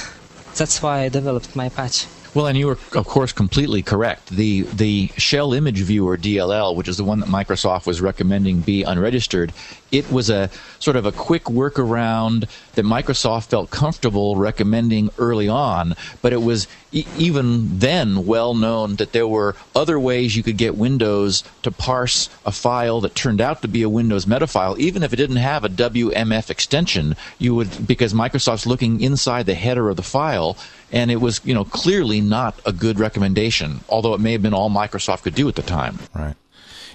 That's 0.55 0.81
why 0.81 1.01
I 1.01 1.09
developed 1.09 1.55
my 1.55 1.69
patch. 1.69 2.05
Well, 2.33 2.47
and 2.47 2.57
you 2.57 2.67
were, 2.67 2.77
of 2.93 3.05
course, 3.07 3.33
completely 3.33 3.81
correct. 3.81 4.29
The 4.29 4.61
the 4.61 5.09
Shell 5.17 5.53
Image 5.53 5.79
Viewer 5.79 6.17
DLL, 6.17 6.77
which 6.77 6.87
is 6.87 6.95
the 6.95 7.03
one 7.03 7.19
that 7.19 7.27
Microsoft 7.27 7.85
was 7.85 7.99
recommending 7.99 8.61
be 8.61 8.83
unregistered, 8.83 9.51
it 9.91 10.09
was 10.09 10.29
a 10.29 10.49
sort 10.79 10.95
of 10.95 11.05
a 11.05 11.11
quick 11.11 11.43
workaround 11.45 12.47
that 12.75 12.85
Microsoft 12.85 13.47
felt 13.47 13.69
comfortable 13.69 14.37
recommending 14.37 15.09
early 15.17 15.49
on. 15.49 15.93
But 16.21 16.31
it 16.31 16.41
was 16.41 16.69
e- 16.93 17.05
even 17.17 17.79
then 17.79 18.25
well 18.25 18.53
known 18.53 18.95
that 18.95 19.11
there 19.11 19.27
were 19.27 19.57
other 19.75 19.99
ways 19.99 20.33
you 20.33 20.41
could 20.41 20.57
get 20.57 20.77
Windows 20.77 21.43
to 21.63 21.71
parse 21.71 22.29
a 22.45 22.51
file 22.53 23.01
that 23.01 23.13
turned 23.13 23.41
out 23.41 23.61
to 23.61 23.67
be 23.67 23.81
a 23.81 23.89
Windows 23.89 24.25
meta 24.25 24.47
file, 24.47 24.79
even 24.79 25.03
if 25.03 25.11
it 25.11 25.17
didn't 25.17 25.35
have 25.35 25.65
a 25.65 25.69
WMF 25.69 26.49
extension. 26.49 27.17
You 27.39 27.55
would 27.55 27.85
because 27.85 28.13
Microsoft's 28.13 28.65
looking 28.65 29.01
inside 29.01 29.47
the 29.47 29.53
header 29.53 29.89
of 29.89 29.97
the 29.97 30.01
file 30.01 30.57
and 30.91 31.11
it 31.11 31.17
was 31.17 31.41
you 31.43 31.53
know 31.53 31.63
clearly 31.63 32.21
not 32.21 32.59
a 32.65 32.73
good 32.73 32.99
recommendation, 32.99 33.81
although 33.89 34.13
it 34.13 34.19
may 34.19 34.33
have 34.33 34.41
been 34.41 34.53
all 34.53 34.69
Microsoft 34.69 35.23
could 35.23 35.35
do 35.35 35.47
at 35.47 35.55
the 35.55 35.61
time. 35.61 35.99
Right. 36.13 36.35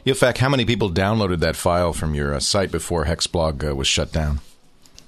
In 0.04 0.14
fact, 0.14 0.38
how 0.38 0.48
many 0.48 0.64
people 0.64 0.90
downloaded 0.90 1.40
that 1.40 1.56
file 1.56 1.92
from 1.92 2.14
your 2.14 2.32
uh, 2.34 2.38
site 2.40 2.70
before 2.70 3.06
Hexblog 3.06 3.68
uh, 3.68 3.74
was 3.74 3.88
shut 3.88 4.12
down? 4.12 4.40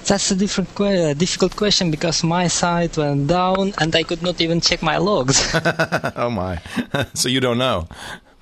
That's 0.07 0.31
a 0.31 0.37
different, 0.37 0.75
que- 0.75 1.15
difficult 1.15 1.55
question 1.55 1.91
because 1.91 2.25
my 2.25 2.49
site 2.49 2.97
went 2.97 3.29
down 3.29 3.75
and 3.79 3.95
I 3.95 4.03
could 4.03 4.23
not 4.23 4.41
even 4.41 4.61
check 4.61 4.83
my 4.83 4.97
logs. 4.97 5.53
oh 6.17 6.31
my! 6.31 6.61
so 7.15 7.29
you 7.29 7.41
don't 7.41 7.59
know? 7.59 7.89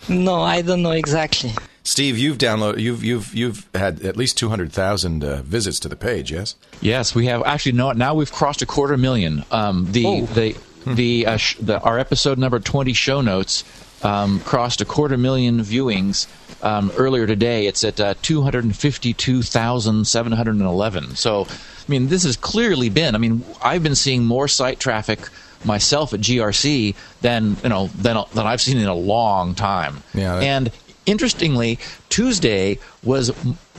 No, 0.08 0.40
I 0.40 0.62
don't 0.62 0.82
know 0.82 0.92
exactly. 0.92 1.52
Steve, 1.86 2.18
you've 2.18 2.36
downloaded, 2.36 2.80
you've 2.80 3.02
you've 3.04 3.32
you've 3.32 3.68
had 3.72 4.02
at 4.02 4.16
least 4.16 4.36
two 4.36 4.48
hundred 4.48 4.72
thousand 4.72 5.22
uh, 5.22 5.42
visits 5.42 5.78
to 5.80 5.88
the 5.88 5.94
page. 5.94 6.32
Yes. 6.32 6.56
Yes, 6.80 7.14
we 7.14 7.26
have. 7.26 7.44
Actually, 7.44 7.70
no. 7.72 7.92
Now 7.92 8.14
we've 8.14 8.32
crossed 8.32 8.60
a 8.60 8.66
quarter 8.66 8.96
million. 8.96 9.44
Um, 9.52 9.86
the 9.92 10.04
oh. 10.04 10.26
the 10.26 10.56
the, 10.84 11.26
uh, 11.26 11.36
sh- 11.36 11.58
the 11.60 11.78
our 11.80 12.00
episode 12.00 12.38
number 12.38 12.58
twenty 12.58 12.92
show 12.92 13.20
notes 13.20 13.62
um, 14.02 14.40
crossed 14.40 14.80
a 14.80 14.84
quarter 14.84 15.16
million 15.16 15.60
viewings 15.60 16.26
um, 16.64 16.90
earlier 16.96 17.28
today. 17.28 17.68
It's 17.68 17.84
at 17.84 18.00
uh, 18.00 18.14
252,711. 18.20 21.16
So, 21.16 21.46
I 21.48 21.86
mean, 21.86 22.08
this 22.08 22.24
has 22.24 22.36
clearly 22.36 22.88
been. 22.88 23.14
I 23.14 23.18
mean, 23.18 23.44
I've 23.62 23.84
been 23.84 23.94
seeing 23.94 24.24
more 24.24 24.48
site 24.48 24.80
traffic 24.80 25.20
myself 25.64 26.12
at 26.12 26.18
GRC 26.20 26.96
than 27.20 27.56
you 27.62 27.68
know 27.68 27.86
than 27.94 28.24
than 28.34 28.44
I've 28.46 28.60
seen 28.60 28.78
in 28.78 28.88
a 28.88 28.94
long 28.94 29.54
time. 29.54 30.02
Yeah. 30.14 30.40
And 30.40 30.72
interestingly, 31.06 31.78
Tuesday 32.08 32.78
was 33.02 33.32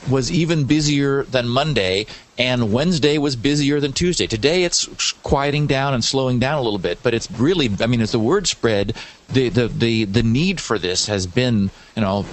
was 0.08 0.30
even 0.30 0.64
busier 0.64 1.24
than 1.24 1.48
Monday, 1.48 2.06
and 2.38 2.72
Wednesday 2.72 3.18
was 3.18 3.36
busier 3.36 3.80
than 3.80 3.92
Tuesday. 3.92 4.26
Today 4.26 4.64
it's 4.64 5.12
quieting 5.22 5.66
down 5.66 5.94
and 5.94 6.04
slowing 6.04 6.38
down 6.38 6.58
a 6.58 6.62
little 6.62 6.78
bit, 6.78 7.02
but 7.02 7.14
it's 7.14 7.30
really, 7.32 7.70
I 7.80 7.86
mean, 7.86 8.00
as 8.00 8.12
the 8.12 8.18
word 8.18 8.46
spread, 8.46 8.96
the 9.28 9.48
the 9.48 9.68
the, 9.68 10.04
the 10.04 10.22
need 10.22 10.60
for 10.60 10.78
this 10.78 11.06
has 11.06 11.26
been, 11.26 11.70
you 11.94 12.02
know, 12.02 12.24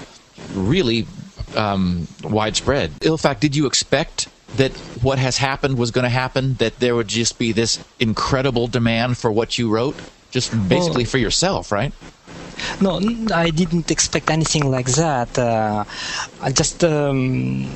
really 0.53 1.05
um, 1.55 2.07
widespread. 2.23 2.91
In 3.01 3.17
fact, 3.17 3.41
did 3.41 3.55
you 3.55 3.65
expect 3.65 4.29
that 4.57 4.71
what 5.01 5.19
has 5.19 5.37
happened 5.37 5.77
was 5.77 5.91
going 5.91 6.03
to 6.03 6.09
happen? 6.09 6.53
That 6.55 6.79
there 6.79 6.95
would 6.95 7.07
just 7.07 7.37
be 7.37 7.51
this 7.51 7.83
incredible 7.99 8.67
demand 8.67 9.17
for 9.17 9.31
what 9.31 9.57
you 9.57 9.69
wrote, 9.69 9.95
just 10.31 10.51
basically 10.69 11.03
well, 11.03 11.11
for 11.11 11.17
yourself, 11.17 11.71
right? 11.71 11.93
No, 12.81 12.99
I 13.33 13.49
didn't 13.49 13.91
expect 13.91 14.29
anything 14.29 14.69
like 14.69 14.87
that. 14.91 15.37
Uh, 15.37 15.83
I 16.41 16.51
just 16.51 16.83
um, 16.83 17.67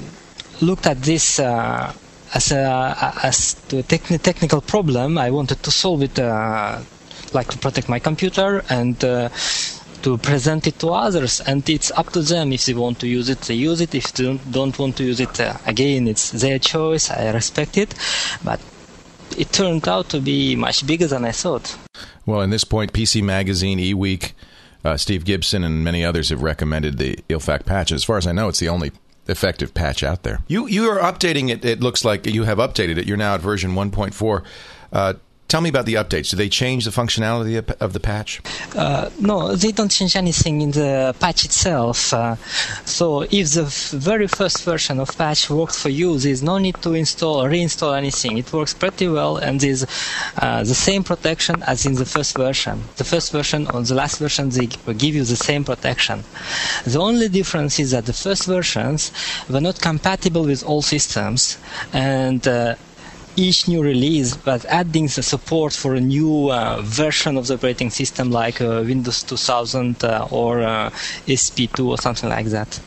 looked 0.62 0.88
at 0.88 1.02
this 1.02 1.40
uh, 1.40 1.94
as 2.34 2.52
a 2.52 3.14
as 3.24 3.56
a 3.72 3.84
techni- 3.84 4.22
technical 4.22 4.62
problem. 4.62 5.18
I 5.18 5.32
wanted 5.32 5.64
to 5.64 5.72
solve 5.72 6.04
it, 6.04 6.20
uh, 6.20 6.80
like 7.34 7.48
to 7.50 7.58
protect 7.58 7.90
my 7.90 8.00
computer 8.00 8.64
and 8.70 9.04
uh, 9.04 9.30
to 10.04 10.18
present 10.18 10.68
it 10.68 10.80
to 10.80 10.90
others. 10.90 11.42
And 11.42 11.68
it's 11.70 11.92
up 11.92 12.12
to 12.14 12.22
them 12.22 12.54
if 12.54 12.66
they 12.66 12.74
want 12.74 13.00
to 13.00 13.08
use 13.08 13.30
it, 13.30 13.42
they 13.42 13.56
use 13.56 13.82
it. 13.82 13.94
If 13.96 14.14
they 14.14 14.24
don't, 14.24 14.52
don't 14.52 14.78
want 14.78 14.98
to 14.98 15.04
use 15.04 15.20
it, 15.20 15.40
uh, 15.40 15.58
again, 15.66 16.08
it's 16.08 16.32
their 16.32 16.60
choice. 16.60 17.10
I 17.10 17.32
respect 17.32 17.78
it, 17.78 17.94
but 18.44 18.60
it 19.38 19.52
turned 19.52 19.88
out 19.88 20.10
to 20.10 20.20
be 20.20 20.56
much 20.56 20.86
bigger 20.86 21.08
than 21.08 21.26
I 21.26 21.32
thought. 21.32 21.78
Well, 22.26 22.42
in 22.42 22.50
this 22.50 22.64
point, 22.64 22.94
PC 22.94 23.24
Magazine, 23.24 23.80
eWeek, 23.80 24.34
uh, 24.84 24.98
Steve 24.98 25.26
Gibson, 25.26 25.64
and 25.64 25.84
many 25.84 26.04
others 26.04 26.30
have 26.30 26.42
recommended 26.42 26.98
the 26.98 27.18
Ilfak 27.30 27.66
patch. 27.66 27.92
As 27.92 28.04
far 28.04 28.18
as 28.18 28.28
I 28.28 28.32
know, 28.32 28.48
it's 28.48 28.60
the 28.60 28.70
only 28.70 28.92
effective 29.28 29.74
patch 29.74 30.04
out 30.04 30.24
there. 30.24 30.40
You 30.48 30.68
you 30.68 30.90
are 30.90 31.00
updating 31.00 31.50
it. 31.50 31.64
It 31.64 31.82
looks 31.82 32.04
like 32.04 32.26
you 32.26 32.44
have 32.44 32.58
updated 32.58 32.98
it. 32.98 33.06
You're 33.06 33.18
now 33.18 33.36
at 33.36 33.42
version 33.42 33.72
1.4. 33.72 34.44
Uh, 34.92 35.14
Tell 35.50 35.62
me 35.62 35.70
about 35.70 35.88
the 35.88 35.96
updates. 35.96 36.30
Do 36.30 36.38
they 36.38 36.48
change 36.48 36.86
the 36.86 36.92
functionality 36.92 37.58
of 37.80 37.94
the 37.94 38.00
patch? 38.00 38.40
Uh, 38.76 39.10
no, 39.20 39.56
they 39.56 39.72
don't 39.72 39.90
change 39.90 40.16
anything 40.16 40.62
in 40.62 40.70
the 40.70 41.16
patch 41.20 41.44
itself. 41.44 42.14
Uh, 42.14 42.36
so 42.86 43.24
if 43.24 43.54
the 43.56 43.64
very 43.98 44.28
first 44.28 44.64
version 44.64 45.00
of 45.00 45.10
patch 45.18 45.50
worked 45.50 45.74
for 45.74 45.90
you, 45.90 46.20
there's 46.20 46.44
no 46.44 46.60
need 46.60 46.76
to 46.84 46.94
install 46.94 47.42
or 47.42 47.50
reinstall 47.50 47.98
anything. 47.98 48.38
It 48.38 48.54
works 48.54 48.76
pretty 48.76 49.08
well 49.08 49.38
and 49.38 49.64
is 49.64 49.88
uh, 50.38 50.64
the 50.64 50.76
same 50.76 51.04
protection 51.04 51.64
as 51.64 51.84
in 51.84 51.96
the 51.96 52.06
first 52.06 52.38
version. 52.38 52.84
The 52.98 53.04
first 53.04 53.32
version 53.32 53.66
or 53.74 53.82
the 53.82 53.96
last 53.96 54.20
version, 54.20 54.50
they 54.50 54.68
give 54.68 55.16
you 55.16 55.24
the 55.24 55.36
same 55.36 55.64
protection. 55.64 56.26
The 56.86 57.00
only 57.00 57.28
difference 57.28 57.80
is 57.80 57.90
that 57.90 58.06
the 58.06 58.14
first 58.14 58.46
versions 58.46 59.12
were 59.50 59.62
not 59.62 59.82
compatible 59.82 60.44
with 60.44 60.64
all 60.64 60.84
systems 60.84 61.58
and 61.92 62.48
uh, 62.48 62.76
each 63.36 63.68
new 63.68 63.82
release 63.82 64.36
but 64.36 64.66
adding 64.66 65.08
the 65.08 65.24
support 65.24 65.74
for 65.74 65.96
a 65.96 66.02
new 66.02 66.52
uh, 66.52 66.82
version 66.82 67.38
of 67.38 67.48
the 67.48 67.54
operating 67.54 67.90
system 67.90 68.32
like 68.32 68.62
uh, 68.62 68.84
Windows 68.86 69.24
2000 69.24 70.04
uh, 70.04 70.28
or 70.32 70.62
uh, 70.62 70.90
SP2 71.28 71.88
or 71.88 71.98
something 71.98 72.30
like 72.30 72.48
that. 72.48 72.80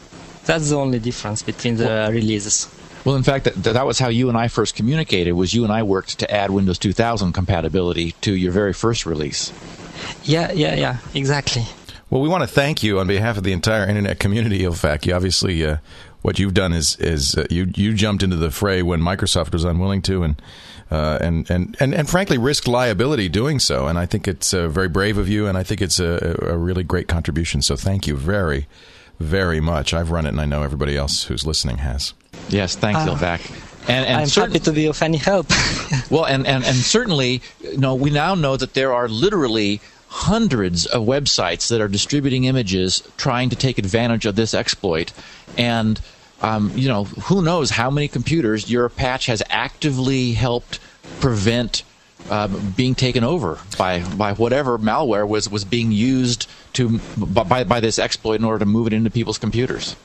That's 0.45 0.71
the 0.71 0.77
only 0.77 0.99
difference 0.99 1.43
between 1.43 1.77
the 1.77 1.85
well, 1.85 2.13
releases. 2.13 2.69
Well, 3.05 3.17
in 3.17 3.23
fact, 3.23 3.45
that, 3.45 3.55
that 3.65 3.87
was 3.87 3.99
how 3.99 4.09
you 4.09 4.29
and 4.29 4.39
I 4.39 4.49
first 4.49 4.77
communicated. 4.77 5.33
Was 5.33 5.55
you 5.55 5.65
and 5.65 5.73
I 5.73 5.83
worked 5.83 6.19
to 6.21 6.31
add 6.31 6.51
Windows 6.51 6.79
2000 6.79 7.33
compatibility 7.33 8.13
to 8.21 8.35
your 8.35 8.53
very 8.53 8.73
first 8.73 9.07
release? 9.07 9.53
Yeah, 10.25 10.53
yeah, 10.53 10.75
yeah, 10.75 10.99
exactly. 11.15 11.65
Well, 12.11 12.21
we 12.21 12.29
want 12.29 12.43
to 12.43 12.47
thank 12.47 12.83
you 12.83 12.99
on 12.99 13.07
behalf 13.07 13.39
of 13.39 13.43
the 13.43 13.53
entire 13.53 13.89
internet 13.89 14.19
community. 14.19 14.65
In 14.65 14.73
fact, 14.73 15.07
you 15.07 15.15
obviously 15.15 15.65
uh, 15.65 15.79
what 16.23 16.39
you've 16.39 16.55
done 16.55 16.73
is 16.73 16.97
is 16.97 17.37
uh, 17.37 17.47
you 17.51 17.71
you 17.75 17.95
jumped 17.95 18.23
into 18.23 18.37
the 18.37 18.51
fray 18.51 18.83
when 18.83 19.01
Microsoft 19.01 19.53
was 19.53 19.65
unwilling 19.65 20.03
to, 20.03 20.23
and 20.23 20.43
uh, 20.91 21.19
and, 21.21 21.51
and 21.51 21.77
and 21.81 21.95
and 21.95 22.09
frankly 22.09 22.39
risked 22.39 22.69
liability 22.69 23.29
doing 23.29 23.59
so. 23.59 23.87
And 23.87 23.99
I 23.99 24.07
think 24.07 24.27
it's 24.27 24.55
uh, 24.55 24.69
very 24.69 24.89
brave 24.89 25.19
of 25.19 25.29
you, 25.29 25.47
and 25.47 25.59
I 25.59 25.63
think 25.63 25.83
it's 25.83 26.01
a, 26.01 26.37
a 26.43 26.57
really 26.57 26.85
great 26.85 27.09
contribution. 27.09 27.61
So 27.61 27.77
thank 27.77 28.07
you 28.07 28.17
very 28.17 28.67
very 29.21 29.61
much. 29.61 29.95
I've 29.95 30.11
run 30.11 30.27
it, 30.27 30.31
and 30.31 30.41
I 30.41 30.47
know 30.47 30.63
everybody 30.63 30.97
else 30.97 31.25
who's 31.25 31.47
listening 31.47 31.79
has. 31.79 32.15
Yes, 32.49 32.77
thanks, 32.77 33.01
uh, 33.01 33.15
Ilfak. 33.15 33.69
And, 33.89 34.07
and 34.07 34.21
I'm 34.21 34.29
happy 34.29 34.61
to 34.61 34.73
be 34.73 34.87
of 34.87 35.01
any 35.03 35.17
help. 35.17 35.51
well, 36.11 36.25
and, 36.25 36.47
and, 36.47 36.65
and 36.65 36.77
certainly, 36.77 37.43
you 37.61 37.79
know, 37.79 37.95
we 37.95 38.11
now 38.11 38.35
know 38.35 38.57
that 38.57 38.75
there 38.75 38.93
are 38.93 39.09
literally 39.09 39.81
hundreds 40.13 40.85
of 40.85 41.03
websites 41.07 41.69
that 41.71 41.81
are 41.81 41.89
distributing 41.89 42.45
images 42.45 43.03
trying 43.17 43.49
to 43.49 43.57
take 43.57 43.79
advantage 43.79 44.27
of 44.27 44.37
this 44.37 44.53
exploit. 44.53 45.11
And, 45.57 45.99
um, 46.43 46.71
you 46.77 46.87
know, 46.87 47.05
who 47.05 47.41
knows 47.41 47.71
how 47.71 47.91
many 47.91 48.09
computers 48.09 48.71
your 48.71 48.91
patch 48.91 49.25
has 49.25 49.43
actively 49.49 50.33
helped 50.33 50.81
prevent 51.19 51.83
uh, 52.29 52.47
being 52.77 52.95
taken 52.95 53.25
over 53.25 53.59
by 53.79 54.01
by 54.15 54.33
whatever 54.35 54.79
malware 54.79 55.27
was 55.27 55.49
was 55.49 55.65
being 55.65 55.91
used 55.91 56.47
to 56.75 57.01
by 57.17 57.65
by 57.65 57.81
this 57.81 57.99
exploit 57.99 58.37
in 58.37 58.45
order 58.45 58.61
to 58.61 58.67
move 58.67 58.87
it 58.87 58.93
into 58.93 59.11
people's 59.11 59.39
computers. 59.39 59.97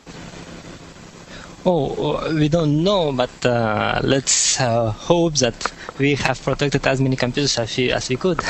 Oh, 1.66 2.34
we 2.34 2.50
don't 2.50 2.84
know, 2.84 3.12
but 3.12 3.46
uh, 3.46 4.00
let's 4.04 4.60
uh, 4.60 4.92
hope 4.92 5.36
that 5.36 5.72
we 5.98 6.16
have 6.16 6.42
protected 6.42 6.86
as 6.88 7.02
many 7.02 7.16
computers 7.16 7.58
as 7.58 7.76
we, 7.76 7.92
as 7.92 8.10
we 8.10 8.16
could. 8.16 8.40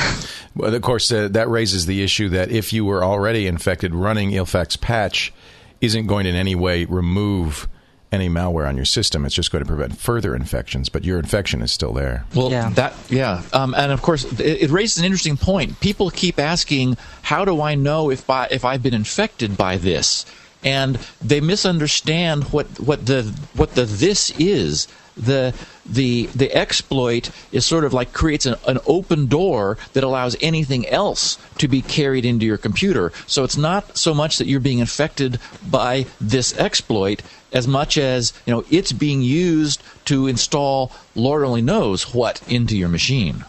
Well, 0.56 0.74
of 0.74 0.82
course, 0.82 1.12
uh, 1.12 1.28
that 1.28 1.48
raises 1.48 1.86
the 1.86 2.02
issue 2.02 2.30
that 2.30 2.50
if 2.50 2.72
you 2.72 2.84
were 2.84 3.04
already 3.04 3.46
infected, 3.46 3.94
running 3.94 4.32
Ilfak's 4.32 4.76
patch 4.76 5.32
isn't 5.80 6.08
going 6.08 6.24
to 6.24 6.30
in 6.30 6.36
any 6.36 6.56
way 6.56 6.84
remove 6.84 7.68
any 8.10 8.28
malware 8.28 8.66
on 8.66 8.76
your 8.76 8.84
system. 8.84 9.24
It's 9.24 9.34
just 9.34 9.52
going 9.52 9.62
to 9.62 9.68
prevent 9.68 9.98
further 9.98 10.34
infections, 10.34 10.88
but 10.88 11.04
your 11.04 11.18
infection 11.18 11.62
is 11.62 11.70
still 11.70 11.92
there. 11.92 12.24
Well, 12.34 12.50
yeah. 12.50 12.70
that 12.70 12.94
yeah, 13.08 13.42
um, 13.52 13.74
and 13.74 13.92
of 13.92 14.02
course, 14.02 14.24
it, 14.24 14.62
it, 14.62 14.70
raises 14.70 14.98
an 14.98 15.04
interesting 15.04 15.36
point. 15.36 15.78
People 15.80 16.10
keep 16.10 16.38
asking, 16.38 16.96
"How 17.22 17.44
do 17.44 17.60
I 17.60 17.74
know 17.74 18.10
if 18.10 18.28
I 18.28 18.46
if 18.50 18.64
I've 18.64 18.82
been 18.82 18.94
infected 18.94 19.56
by 19.56 19.76
this?" 19.76 20.24
And 20.64 20.98
they 21.22 21.40
misunderstand 21.40 22.44
what 22.44 22.66
what 22.80 23.06
the 23.06 23.22
what 23.54 23.74
the 23.74 23.84
this 23.84 24.30
is 24.38 24.88
the 25.16 25.54
the 25.84 26.26
the 26.34 26.52
exploit 26.54 27.30
is 27.50 27.64
sort 27.64 27.84
of 27.84 27.92
like 27.92 28.12
creates 28.12 28.46
an, 28.46 28.54
an 28.66 28.78
open 28.86 29.26
door 29.26 29.78
that 29.92 30.04
allows 30.04 30.36
anything 30.40 30.86
else 30.86 31.38
to 31.58 31.68
be 31.68 31.82
carried 31.82 32.24
into 32.24 32.46
your 32.46 32.56
computer. 32.56 33.12
So 33.26 33.44
it's 33.44 33.56
not 33.56 33.96
so 33.96 34.14
much 34.14 34.38
that 34.38 34.46
you're 34.46 34.60
being 34.60 34.78
infected 34.78 35.40
by 35.68 36.06
this 36.20 36.56
exploit 36.58 37.22
as 37.52 37.66
much 37.66 37.96
as 37.96 38.32
you 38.46 38.52
know 38.52 38.64
it's 38.70 38.92
being 38.92 39.22
used 39.22 39.82
to 40.04 40.26
install 40.26 40.92
Lord 41.14 41.44
only 41.44 41.62
knows 41.62 42.14
what 42.14 42.40
into 42.48 42.76
your 42.76 42.88
machine. 42.88 43.44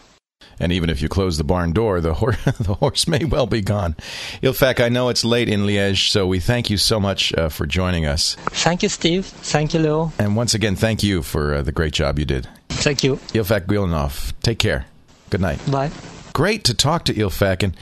And 0.60 0.72
even 0.72 0.90
if 0.90 1.00
you 1.00 1.08
close 1.08 1.38
the 1.38 1.44
barn 1.44 1.72
door, 1.72 2.00
the, 2.00 2.14
hor- 2.14 2.32
the 2.60 2.74
horse 2.74 3.08
may 3.08 3.24
well 3.24 3.46
be 3.46 3.62
gone. 3.62 3.96
Ilfak, 4.42 4.78
I 4.78 4.88
know 4.88 5.08
it's 5.08 5.24
late 5.24 5.48
in 5.48 5.62
Liège, 5.62 6.10
so 6.10 6.26
we 6.26 6.38
thank 6.38 6.70
you 6.70 6.76
so 6.76 7.00
much 7.00 7.34
uh, 7.34 7.48
for 7.48 7.66
joining 7.66 8.06
us. 8.06 8.34
Thank 8.50 8.82
you, 8.82 8.88
Steve. 8.88 9.24
Thank 9.24 9.74
you, 9.74 9.80
Leo. 9.80 10.12
And 10.18 10.36
once 10.36 10.54
again, 10.54 10.76
thank 10.76 11.02
you 11.02 11.22
for 11.22 11.54
uh, 11.54 11.62
the 11.62 11.72
great 11.72 11.94
job 11.94 12.18
you 12.18 12.26
did. 12.26 12.46
Thank 12.68 13.02
you. 13.02 13.16
Ilfak 13.32 13.66
Guilfanov, 13.66 14.34
take 14.42 14.58
care. 14.58 14.84
Good 15.30 15.40
night. 15.40 15.58
Bye. 15.70 15.90
Great 16.32 16.64
to 16.64 16.74
talk 16.74 17.06
to 17.06 17.14
Ilfak, 17.14 17.62
and 17.62 17.76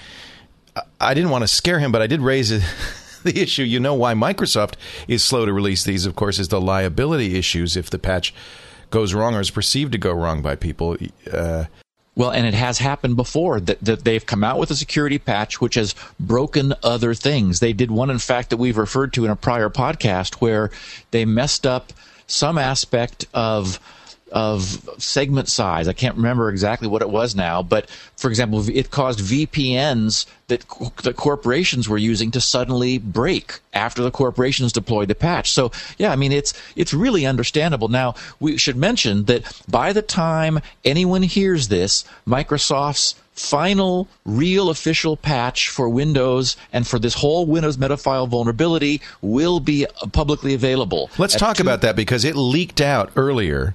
I 1.00 1.14
didn't 1.14 1.30
want 1.30 1.42
to 1.42 1.48
scare 1.48 1.78
him, 1.78 1.92
but 1.92 2.00
I 2.00 2.06
did 2.06 2.20
raise 2.20 2.50
it. 2.50 2.62
the 3.24 3.40
issue. 3.40 3.62
You 3.62 3.80
know 3.80 3.94
why 3.94 4.14
Microsoft 4.14 4.74
is 5.06 5.24
slow 5.24 5.44
to 5.44 5.52
release 5.52 5.84
these, 5.84 6.06
of 6.06 6.16
course, 6.16 6.38
is 6.38 6.48
the 6.48 6.60
liability 6.60 7.36
issues 7.36 7.76
if 7.76 7.90
the 7.90 7.98
patch 7.98 8.34
goes 8.90 9.14
wrong 9.14 9.34
or 9.34 9.40
is 9.40 9.50
perceived 9.50 9.92
to 9.92 9.98
go 9.98 10.12
wrong 10.12 10.42
by 10.42 10.56
people. 10.56 10.96
Uh, 11.30 11.64
well, 12.18 12.32
and 12.32 12.44
it 12.44 12.52
has 12.52 12.78
happened 12.78 13.14
before 13.14 13.60
that, 13.60 13.80
that 13.80 14.04
they've 14.04 14.26
come 14.26 14.42
out 14.42 14.58
with 14.58 14.72
a 14.72 14.74
security 14.74 15.18
patch 15.18 15.60
which 15.60 15.76
has 15.76 15.94
broken 16.18 16.74
other 16.82 17.14
things. 17.14 17.60
They 17.60 17.72
did 17.72 17.92
one, 17.92 18.10
in 18.10 18.18
fact, 18.18 18.50
that 18.50 18.56
we've 18.56 18.76
referred 18.76 19.12
to 19.12 19.24
in 19.24 19.30
a 19.30 19.36
prior 19.36 19.70
podcast 19.70 20.34
where 20.34 20.72
they 21.12 21.24
messed 21.24 21.64
up 21.64 21.92
some 22.26 22.58
aspect 22.58 23.26
of 23.32 23.78
of 24.32 24.88
segment 24.98 25.48
size. 25.48 25.88
I 25.88 25.92
can't 25.92 26.16
remember 26.16 26.50
exactly 26.50 26.88
what 26.88 27.02
it 27.02 27.10
was 27.10 27.34
now, 27.34 27.62
but 27.62 27.88
for 28.16 28.28
example, 28.28 28.68
it 28.68 28.90
caused 28.90 29.20
VPNs 29.20 30.26
that 30.48 30.64
the 31.02 31.12
corporations 31.12 31.88
were 31.88 31.98
using 31.98 32.30
to 32.32 32.40
suddenly 32.40 32.98
break 32.98 33.60
after 33.72 34.02
the 34.02 34.10
corporations 34.10 34.72
deployed 34.72 35.08
the 35.08 35.14
patch. 35.14 35.52
So, 35.52 35.70
yeah, 35.98 36.12
I 36.12 36.16
mean 36.16 36.32
it's 36.32 36.52
it's 36.76 36.94
really 36.94 37.26
understandable. 37.26 37.88
Now, 37.88 38.14
we 38.40 38.56
should 38.56 38.76
mention 38.76 39.24
that 39.24 39.60
by 39.68 39.92
the 39.92 40.02
time 40.02 40.60
anyone 40.84 41.22
hears 41.22 41.68
this, 41.68 42.04
Microsoft's 42.26 43.14
final 43.38 44.08
real 44.24 44.68
official 44.68 45.16
patch 45.16 45.68
for 45.68 45.88
Windows 45.88 46.56
and 46.72 46.86
for 46.86 46.98
this 46.98 47.14
whole 47.14 47.46
Windows 47.46 47.76
Metafile 47.76 48.28
vulnerability 48.28 49.00
will 49.22 49.60
be 49.60 49.86
publicly 50.12 50.54
available. 50.54 51.08
Let's 51.18 51.36
talk 51.36 51.56
two- 51.56 51.62
about 51.62 51.82
that 51.82 51.94
because 51.94 52.24
it 52.24 52.34
leaked 52.34 52.80
out 52.80 53.10
earlier 53.14 53.74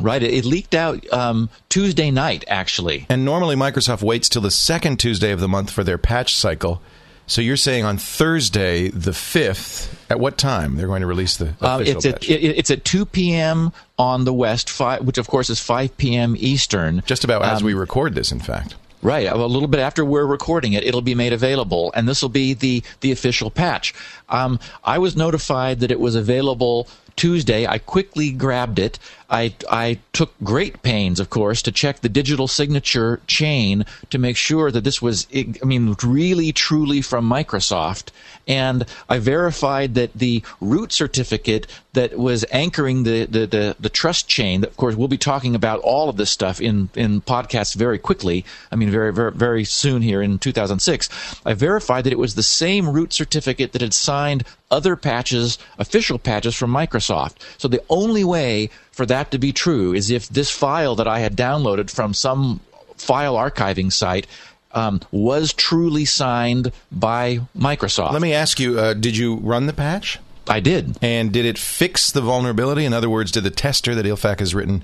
Right. 0.00 0.22
It, 0.22 0.44
leaked 0.44 0.74
out 0.74 1.10
um, 1.12 1.50
Tuesday 1.68 2.10
night, 2.10 2.44
actually. 2.48 3.06
And 3.08 3.24
normally 3.24 3.56
Microsoft 3.56 4.02
waits 4.02 4.28
till 4.28 4.42
the 4.42 4.50
second 4.50 4.98
Tuesday 4.98 5.32
of 5.32 5.40
the 5.40 5.48
month 5.48 5.70
for 5.70 5.84
their 5.84 5.98
patch 5.98 6.34
cycle. 6.34 6.80
So 7.26 7.40
you're 7.40 7.56
saying 7.56 7.84
on 7.84 7.98
Thursday, 7.98 8.88
the 8.88 9.12
fifth, 9.12 9.94
at 10.10 10.18
what 10.18 10.36
time 10.36 10.76
they're 10.76 10.86
going 10.86 11.02
to 11.02 11.06
release 11.06 11.36
the 11.36 11.48
uh, 11.60 11.78
official 11.80 11.96
it's 11.96 12.06
patch? 12.06 12.30
At, 12.30 12.42
it, 12.42 12.58
it's 12.58 12.70
at 12.70 12.84
2 12.84 13.06
p.m. 13.06 13.72
on 13.98 14.24
the 14.24 14.32
West, 14.32 14.68
five, 14.68 15.02
which 15.02 15.18
of 15.18 15.28
course 15.28 15.48
is 15.48 15.60
5 15.60 15.96
p.m. 15.96 16.34
Eastern. 16.38 17.02
Just 17.06 17.24
about 17.24 17.42
as 17.42 17.60
um, 17.60 17.66
we 17.66 17.74
record 17.74 18.14
this, 18.14 18.32
in 18.32 18.40
fact. 18.40 18.74
Right, 19.02 19.26
a 19.26 19.34
little 19.34 19.66
bit 19.66 19.80
after 19.80 20.04
we're 20.04 20.26
recording 20.26 20.74
it, 20.74 20.84
it'll 20.84 21.02
be 21.02 21.16
made 21.16 21.32
available, 21.32 21.92
and 21.96 22.08
this 22.08 22.22
will 22.22 22.28
be 22.28 22.54
the 22.54 22.84
the 23.00 23.10
official 23.10 23.50
patch. 23.50 23.92
Um, 24.28 24.60
I 24.84 24.98
was 24.98 25.16
notified 25.16 25.80
that 25.80 25.90
it 25.90 25.98
was 25.98 26.14
available 26.14 26.86
Tuesday. 27.16 27.66
I 27.66 27.78
quickly 27.78 28.30
grabbed 28.30 28.78
it. 28.78 28.98
I, 29.30 29.54
I 29.70 29.98
took 30.12 30.34
great 30.44 30.82
pains, 30.82 31.18
of 31.18 31.30
course, 31.30 31.62
to 31.62 31.72
check 31.72 32.00
the 32.00 32.08
digital 32.10 32.46
signature 32.46 33.20
chain 33.26 33.86
to 34.10 34.18
make 34.18 34.36
sure 34.36 34.70
that 34.70 34.84
this 34.84 35.00
was, 35.00 35.26
I 35.34 35.64
mean, 35.64 35.96
really, 36.02 36.52
truly 36.52 37.00
from 37.00 37.28
Microsoft. 37.28 38.10
And 38.46 38.84
I 39.08 39.18
verified 39.18 39.94
that 39.94 40.12
the 40.14 40.42
root 40.60 40.92
certificate 40.92 41.66
that 41.94 42.18
was 42.18 42.44
anchoring 42.50 43.04
the, 43.04 43.24
the, 43.24 43.46
the, 43.46 43.76
the 43.80 43.88
trust 43.88 44.28
chain, 44.28 44.60
that, 44.60 44.70
of 44.70 44.76
course, 44.76 44.96
we'll 44.96 45.08
be 45.08 45.18
talking 45.18 45.54
about 45.54 45.80
all 45.80 46.10
of 46.10 46.16
this 46.16 46.30
stuff 46.30 46.60
in, 46.60 46.90
in 46.94 47.22
podcasts 47.22 47.74
very 47.74 47.98
quickly. 47.98 48.44
I 48.70 48.76
mean, 48.76 48.90
very, 48.90 49.12
very, 49.12 49.32
very 49.32 49.64
soon 49.64 50.02
here 50.02 50.20
in 50.20 50.38
2006. 50.38 51.08
I 51.46 51.54
verified 51.54 52.04
that 52.04 52.12
it 52.12 52.18
was 52.18 52.34
the 52.34 52.42
same 52.42 52.90
root 52.90 53.12
certificate 53.12 53.72
that 53.72 53.82
had 53.82 53.94
signed 53.94 54.44
other 54.72 54.96
patches, 54.96 55.58
official 55.78 56.18
patches 56.18 56.56
from 56.56 56.72
Microsoft. 56.72 57.34
So 57.58 57.68
the 57.68 57.82
only 57.88 58.24
way 58.24 58.70
for 58.90 59.06
that 59.06 59.30
to 59.30 59.38
be 59.38 59.52
true 59.52 59.92
is 59.92 60.10
if 60.10 60.28
this 60.28 60.50
file 60.50 60.96
that 60.96 61.06
I 61.06 61.20
had 61.20 61.36
downloaded 61.36 61.90
from 61.90 62.14
some 62.14 62.60
file 62.96 63.34
archiving 63.34 63.92
site 63.92 64.26
um, 64.72 65.00
was 65.12 65.52
truly 65.52 66.04
signed 66.04 66.72
by 66.90 67.40
Microsoft. 67.56 68.12
Let 68.12 68.22
me 68.22 68.32
ask 68.32 68.58
you: 68.58 68.78
uh, 68.78 68.94
Did 68.94 69.16
you 69.16 69.36
run 69.36 69.66
the 69.66 69.72
patch? 69.72 70.18
I 70.48 70.60
did. 70.60 70.98
And 71.02 71.32
did 71.32 71.44
it 71.44 71.58
fix 71.58 72.10
the 72.10 72.20
vulnerability? 72.20 72.84
In 72.84 72.92
other 72.92 73.10
words, 73.10 73.30
did 73.30 73.44
the 73.44 73.50
tester 73.50 73.94
that 73.94 74.04
Ilfak 74.04 74.40
has 74.40 74.54
written 74.54 74.82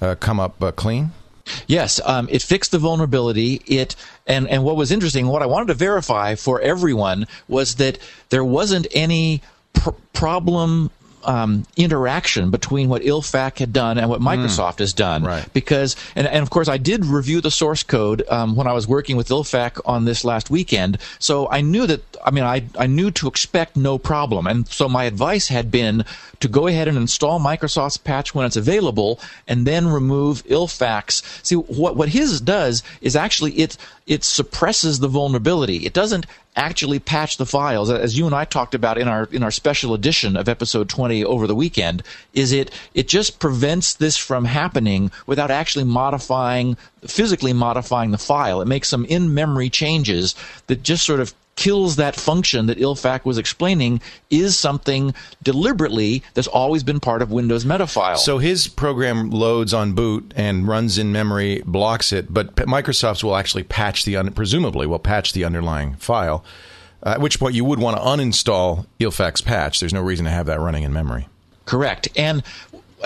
uh, 0.00 0.16
come 0.16 0.40
up 0.40 0.60
uh, 0.62 0.72
clean? 0.72 1.12
Yes, 1.66 2.00
um, 2.04 2.28
it 2.30 2.42
fixed 2.42 2.72
the 2.72 2.78
vulnerability. 2.78 3.62
It 3.66 3.96
and 4.26 4.48
and 4.48 4.64
what 4.64 4.76
was 4.76 4.90
interesting, 4.90 5.26
what 5.28 5.42
I 5.42 5.46
wanted 5.46 5.68
to 5.68 5.74
verify 5.74 6.34
for 6.34 6.60
everyone 6.60 7.26
was 7.48 7.76
that 7.76 7.98
there 8.30 8.44
wasn't 8.44 8.86
any 8.92 9.42
pr- 9.72 9.90
problem 10.12 10.90
um, 11.26 11.66
interaction 11.76 12.50
between 12.50 12.88
what 12.88 13.02
Ilfak 13.02 13.58
had 13.58 13.72
done 13.72 13.98
and 13.98 14.08
what 14.08 14.20
hmm. 14.20 14.28
Microsoft 14.28 14.76
mm. 14.76 14.78
has 14.78 14.92
done. 14.92 15.24
Right. 15.24 15.46
Because, 15.52 15.96
and, 16.14 16.26
and 16.26 16.42
of 16.42 16.50
course, 16.50 16.68
I 16.68 16.78
did 16.78 17.04
review 17.04 17.40
the 17.40 17.50
source 17.50 17.82
code 17.82 18.22
um, 18.28 18.56
when 18.56 18.66
I 18.66 18.72
was 18.72 18.86
working 18.86 19.16
with 19.16 19.28
Ilfak 19.28 19.80
on 19.84 20.04
this 20.04 20.24
last 20.24 20.50
weekend. 20.50 20.98
So 21.18 21.50
I 21.50 21.60
knew 21.60 21.86
that, 21.86 22.02
I 22.24 22.30
mean, 22.30 22.44
I, 22.44 22.64
I 22.78 22.86
knew 22.86 23.10
to 23.12 23.28
expect 23.28 23.76
no 23.76 23.98
problem. 23.98 24.46
And 24.46 24.66
so 24.68 24.88
my 24.88 25.04
advice 25.04 25.48
had 25.48 25.70
been 25.70 26.04
to 26.40 26.48
go 26.48 26.66
ahead 26.66 26.88
and 26.88 26.96
install 26.96 27.40
Microsoft's 27.40 27.96
patch 27.96 28.34
when 28.34 28.46
it's 28.46 28.56
available 28.56 29.20
and 29.48 29.66
then 29.66 29.88
remove 29.88 30.44
Ilfak's. 30.44 31.22
See, 31.42 31.56
what, 31.56 31.96
what 31.96 32.10
his 32.10 32.40
does 32.40 32.82
is 33.00 33.16
actually 33.16 33.52
it, 33.52 33.76
it 34.06 34.22
suppresses 34.22 35.00
the 35.00 35.08
vulnerability. 35.08 35.86
It 35.86 35.92
doesn't 35.92 36.26
actually 36.56 36.98
patch 36.98 37.36
the 37.36 37.46
files, 37.46 37.90
as 37.90 38.18
you 38.18 38.26
and 38.26 38.34
I 38.34 38.44
talked 38.44 38.74
about 38.74 38.98
in 38.98 39.08
our 39.08 39.28
in 39.30 39.42
our 39.42 39.50
special 39.50 39.94
edition 39.94 40.36
of 40.36 40.48
episode 40.48 40.88
20 40.88 41.24
over 41.24 41.46
the 41.46 41.54
weekend, 41.54 42.02
is 42.32 42.52
it 42.52 42.70
it 42.94 43.08
just 43.08 43.38
prevents 43.38 43.94
this 43.94 44.16
from 44.16 44.46
happening 44.46 45.10
without 45.26 45.50
actually 45.50 45.84
modifying 45.84 46.76
physically 47.06 47.52
modifying 47.52 48.10
the 48.10 48.18
file. 48.18 48.60
It 48.60 48.66
makes 48.66 48.88
some 48.88 49.04
in-memory 49.04 49.70
changes 49.70 50.34
that 50.66 50.82
just 50.82 51.04
sort 51.04 51.20
of 51.20 51.34
kills 51.56 51.96
that 51.96 52.14
function 52.14 52.66
that 52.66 52.78
Ilfak 52.78 53.24
was 53.24 53.38
explaining 53.38 54.00
is 54.30 54.56
something 54.56 55.14
deliberately 55.42 56.22
that's 56.34 56.46
always 56.46 56.84
been 56.84 57.00
part 57.00 57.22
of 57.22 57.32
Windows 57.32 57.64
Metafile. 57.64 58.18
So 58.18 58.38
his 58.38 58.68
program 58.68 59.30
loads 59.30 59.74
on 59.74 59.94
boot 59.94 60.32
and 60.36 60.68
runs 60.68 60.98
in 60.98 61.12
memory, 61.12 61.62
blocks 61.66 62.12
it, 62.12 62.32
but 62.32 62.54
Microsoft's 62.56 63.24
will 63.24 63.36
actually 63.36 63.64
patch 63.64 64.04
the 64.04 64.16
un- 64.16 64.32
presumably 64.32 64.86
will 64.86 64.98
patch 64.98 65.32
the 65.32 65.44
underlying 65.44 65.96
file. 65.96 66.44
Uh, 67.02 67.10
at 67.10 67.20
which 67.20 67.38
point 67.38 67.54
you 67.54 67.64
would 67.64 67.78
want 67.78 67.96
to 67.96 68.02
uninstall 68.02 68.86
Ilfak's 68.98 69.40
patch. 69.40 69.80
There's 69.80 69.92
no 69.92 70.00
reason 70.00 70.24
to 70.24 70.30
have 70.30 70.46
that 70.46 70.60
running 70.60 70.82
in 70.82 70.92
memory. 70.92 71.28
Correct. 71.64 72.08
And 72.16 72.42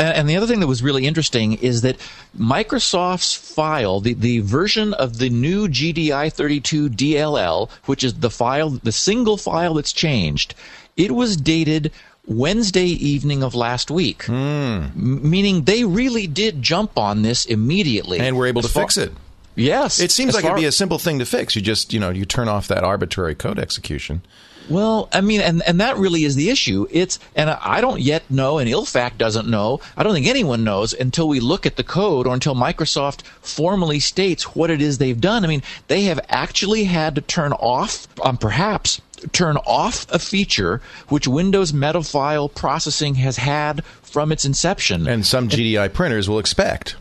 and 0.03 0.29
the 0.29 0.37
other 0.37 0.47
thing 0.47 0.61
that 0.61 0.67
was 0.67 0.83
really 0.83 1.07
interesting 1.07 1.55
is 1.55 1.83
that 1.83 1.97
Microsoft's 2.39 3.35
file, 3.35 4.01
the, 4.01 4.15
the 4.15 4.41
version 4.41 4.95
of 4.95 5.19
the 5.19 5.31
new 5.31 5.69
GDI32 5.69 6.89
DLL, 6.91 7.71
which 7.87 8.05
is 8.05 8.15
the 8.15 8.31
file, 8.31 8.71
the 8.71 8.93
single 8.93 9.37
file 9.37 9.75
that's 9.75 9.93
changed, 9.93 10.55
it 10.97 11.13
was 11.13 11.37
dated 11.37 11.93
Wednesday 12.27 12.87
evening 12.87 13.43
of 13.43 13.55
last 13.55 13.91
week. 13.91 14.25
Hmm. 14.25 14.33
M- 14.35 15.31
meaning 15.31 15.63
they 15.65 15.85
really 15.85 16.27
did 16.27 16.63
jump 16.63 16.99
on 16.99 17.23
this 17.23 17.45
immediately. 17.45 18.19
and 18.21 18.37
we're 18.37 18.47
able 18.47 18.63
to 18.63 18.69
far- 18.69 18.85
fix 18.85 18.97
it. 18.97 19.13
Yes. 19.57 20.01
It 20.01 20.11
seems 20.11 20.35
like 20.35 20.45
it'd 20.45 20.57
be 20.57 20.65
a 20.65 20.73
simple 20.73 20.99
thing 20.99 21.19
to 21.19 21.27
fix. 21.27 21.57
You 21.57 21.63
just, 21.63 21.93
you 21.93 22.01
know, 22.01 22.11
you 22.11 22.25
turn 22.25 22.49
off 22.49 22.69
that 22.69 22.85
arbitrary 22.85 23.35
code 23.35 23.59
execution. 23.59 24.23
Well, 24.71 25.09
I 25.13 25.21
mean, 25.21 25.41
and, 25.41 25.63
and 25.67 25.81
that 25.81 25.97
really 25.97 26.25
is 26.25 26.37
the 26.37 26.49
issue. 26.49 26.87
It's 26.91 27.19
and 27.35 27.51
I 27.51 27.81
don't 27.81 28.01
yet 28.01 28.31
know, 28.31 28.59
and 28.59 28.71
Ilfak 28.71 29.19
doesn't 29.19 29.49
know. 29.49 29.81
I 29.97 30.03
don't 30.03 30.15
think 30.15 30.27
anyone 30.27 30.65
knows 30.65 30.93
until 30.93 31.29
we 31.29 31.41
look 31.41 31.67
at 31.67 31.77
the 31.77 31.85
code 31.85 32.27
or 32.27 32.35
until 32.35 32.55
Microsoft 32.55 33.23
formally 33.43 33.99
states 33.99 34.55
what 34.55 34.71
it 34.71 34.81
is 34.81 34.99
they've 34.99 35.21
done. 35.21 35.45
I 35.45 35.49
mean, 35.49 35.63
they 35.89 36.03
have 36.03 36.21
actually 36.29 36.85
had 36.85 37.17
to 37.17 37.21
turn 37.21 37.53
off, 37.53 38.07
um, 38.25 38.37
perhaps 38.37 39.01
turn 39.33 39.57
off 39.59 40.07
a 40.11 40.19
feature 40.19 40.81
which 41.09 41.29
Windows 41.29 41.73
Metafile 41.73 42.55
processing 42.55 43.17
has 43.17 43.37
had 43.37 43.85
from 43.85 44.33
its 44.33 44.45
inception. 44.45 45.07
And 45.07 45.27
some 45.27 45.49
GDI 45.49 45.93
printers 45.93 46.29
will 46.29 46.39
expect. 46.39 46.97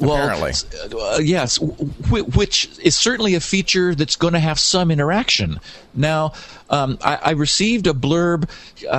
Apparently. 0.00 0.52
uh, 0.98 1.18
yes, 1.22 1.56
wh- 1.56 2.36
which 2.36 2.68
is 2.82 2.96
certainly 2.96 3.34
a 3.34 3.40
feature 3.40 3.94
that's 3.94 4.16
going 4.16 4.32
to 4.34 4.38
have 4.40 4.58
some 4.58 4.90
interaction. 4.90 5.60
Now, 5.94 6.32
um, 6.68 6.98
I, 7.02 7.16
I 7.16 7.30
received 7.30 7.86
a 7.86 7.92
blurb 7.94 8.48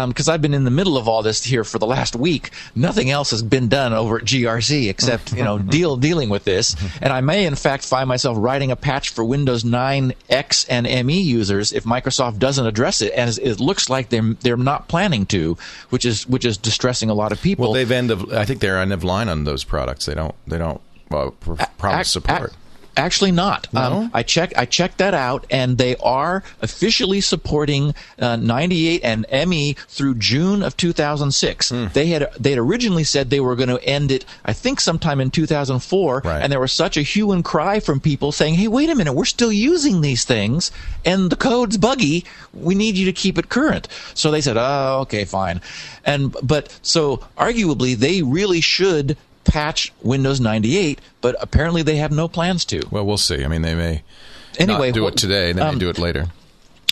because 0.07 0.27
I've 0.27 0.41
been 0.41 0.53
in 0.53 0.63
the 0.63 0.71
middle 0.71 0.97
of 0.97 1.07
all 1.07 1.21
this 1.21 1.43
here 1.43 1.63
for 1.63 1.77
the 1.79 1.85
last 1.85 2.15
week. 2.15 2.51
Nothing 2.75 3.11
else 3.11 3.29
has 3.31 3.43
been 3.43 3.67
done 3.67 3.93
over 3.93 4.17
at 4.17 4.23
GRC 4.23 4.89
except 4.89 5.33
you 5.33 5.43
know 5.43 5.59
deal 5.77 5.95
dealing 5.97 6.29
with 6.29 6.43
this, 6.43 6.75
and 7.01 7.13
I 7.13 7.21
may 7.21 7.45
in 7.45 7.55
fact 7.55 7.85
find 7.85 8.07
myself 8.07 8.37
writing 8.39 8.71
a 8.71 8.75
patch 8.75 9.09
for 9.09 9.23
Windows 9.23 9.63
9 9.63 10.13
X 10.29 10.65
and 10.65 10.87
ME 11.05 11.21
users 11.21 11.71
if 11.73 11.83
Microsoft 11.83 12.39
doesn't 12.39 12.65
address 12.65 13.01
it, 13.01 13.13
and 13.15 13.37
it 13.37 13.59
looks 13.59 13.89
like 13.89 14.09
they're 14.09 14.33
they're 14.41 14.57
not 14.57 14.87
planning 14.87 15.25
to, 15.27 15.57
which 15.89 16.05
is 16.05 16.25
which 16.27 16.45
is 16.45 16.57
distressing 16.57 17.09
a 17.09 17.13
lot 17.13 17.31
of 17.31 17.41
people. 17.41 17.63
Well, 17.65 17.73
they've 17.73 17.91
end 17.91 18.09
of. 18.11 18.31
I 18.33 18.45
think 18.45 18.59
they're 18.61 18.79
end 18.79 18.93
of 18.93 19.03
line 19.03 19.29
on 19.29 19.43
those 19.43 19.63
products. 19.63 20.05
They 20.07 20.15
don't. 20.15 20.33
They 20.47 20.57
don't 20.57 20.81
uh, 21.11 21.29
pr- 21.31 21.55
promise 21.77 22.09
support. 22.09 22.53
Actually, 22.99 23.31
not. 23.31 23.71
No? 23.71 23.79
Um, 23.79 24.11
I 24.11 24.23
check. 24.23 24.53
I 24.57 24.65
checked 24.65 24.97
that 24.97 25.13
out, 25.13 25.45
and 25.51 25.77
they 25.77 25.95
are 25.97 26.41
officially 26.63 27.21
supporting 27.21 27.93
uh, 28.17 28.37
98 28.37 29.01
and 29.03 29.23
ME 29.47 29.73
through 29.87 30.15
June 30.15 30.63
of 30.63 30.75
2006. 30.77 31.69
Hmm. 31.69 31.85
They 31.93 32.07
had 32.07 32.27
they 32.39 32.49
had 32.49 32.57
originally 32.57 33.03
said 33.03 33.29
they 33.29 33.39
were 33.39 33.55
going 33.55 33.69
to 33.69 33.77
end 33.83 34.09
it. 34.09 34.25
I 34.45 34.53
think 34.53 34.79
sometime 34.81 35.21
in 35.21 35.29
2004, 35.29 36.23
Right. 36.25 36.41
and 36.41 36.51
there 36.51 36.59
was 36.59 36.71
such 36.73 36.97
a 36.97 37.03
hue 37.03 37.31
and 37.33 37.45
cry 37.45 37.79
from 37.79 37.99
people 37.99 38.31
saying, 38.31 38.55
"Hey, 38.55 38.67
wait 38.67 38.89
a 38.89 38.95
minute, 38.95 39.13
we're 39.13 39.25
still 39.25 39.51
using 39.51 40.01
these 40.01 40.25
things, 40.25 40.71
and 41.05 41.29
the 41.29 41.35
code's 41.35 41.77
buggy. 41.77 42.25
We 42.51 42.73
need 42.73 42.95
you 42.97 43.05
to 43.05 43.13
keep 43.13 43.37
it 43.37 43.49
current." 43.49 43.87
So 44.15 44.31
they 44.31 44.41
said, 44.41 44.57
"Oh, 44.57 45.01
okay, 45.01 45.23
fine." 45.23 45.61
And 46.03 46.35
but 46.41 46.75
so 46.81 47.17
arguably, 47.37 47.95
they 47.95 48.23
really 48.23 48.59
should 48.59 49.17
patch 49.47 49.91
Windows 50.01 50.39
98, 50.39 50.99
but 51.21 51.35
apparently 51.39 51.81
they 51.81 51.95
have 51.95 52.11
no 52.11 52.27
plans 52.27 52.65
to. 52.65 52.81
well, 52.91 53.05
we'll 53.05 53.17
see. 53.17 53.43
I 53.43 53.47
mean, 53.47 53.61
they 53.61 53.75
may 53.75 54.03
Anyway, 54.59 54.91
do 54.91 55.07
it 55.07 55.17
today. 55.17 55.51
They 55.51 55.61
may 55.61 55.69
um, 55.69 55.79
do 55.79 55.89
it 55.89 55.97
later. 55.97 56.27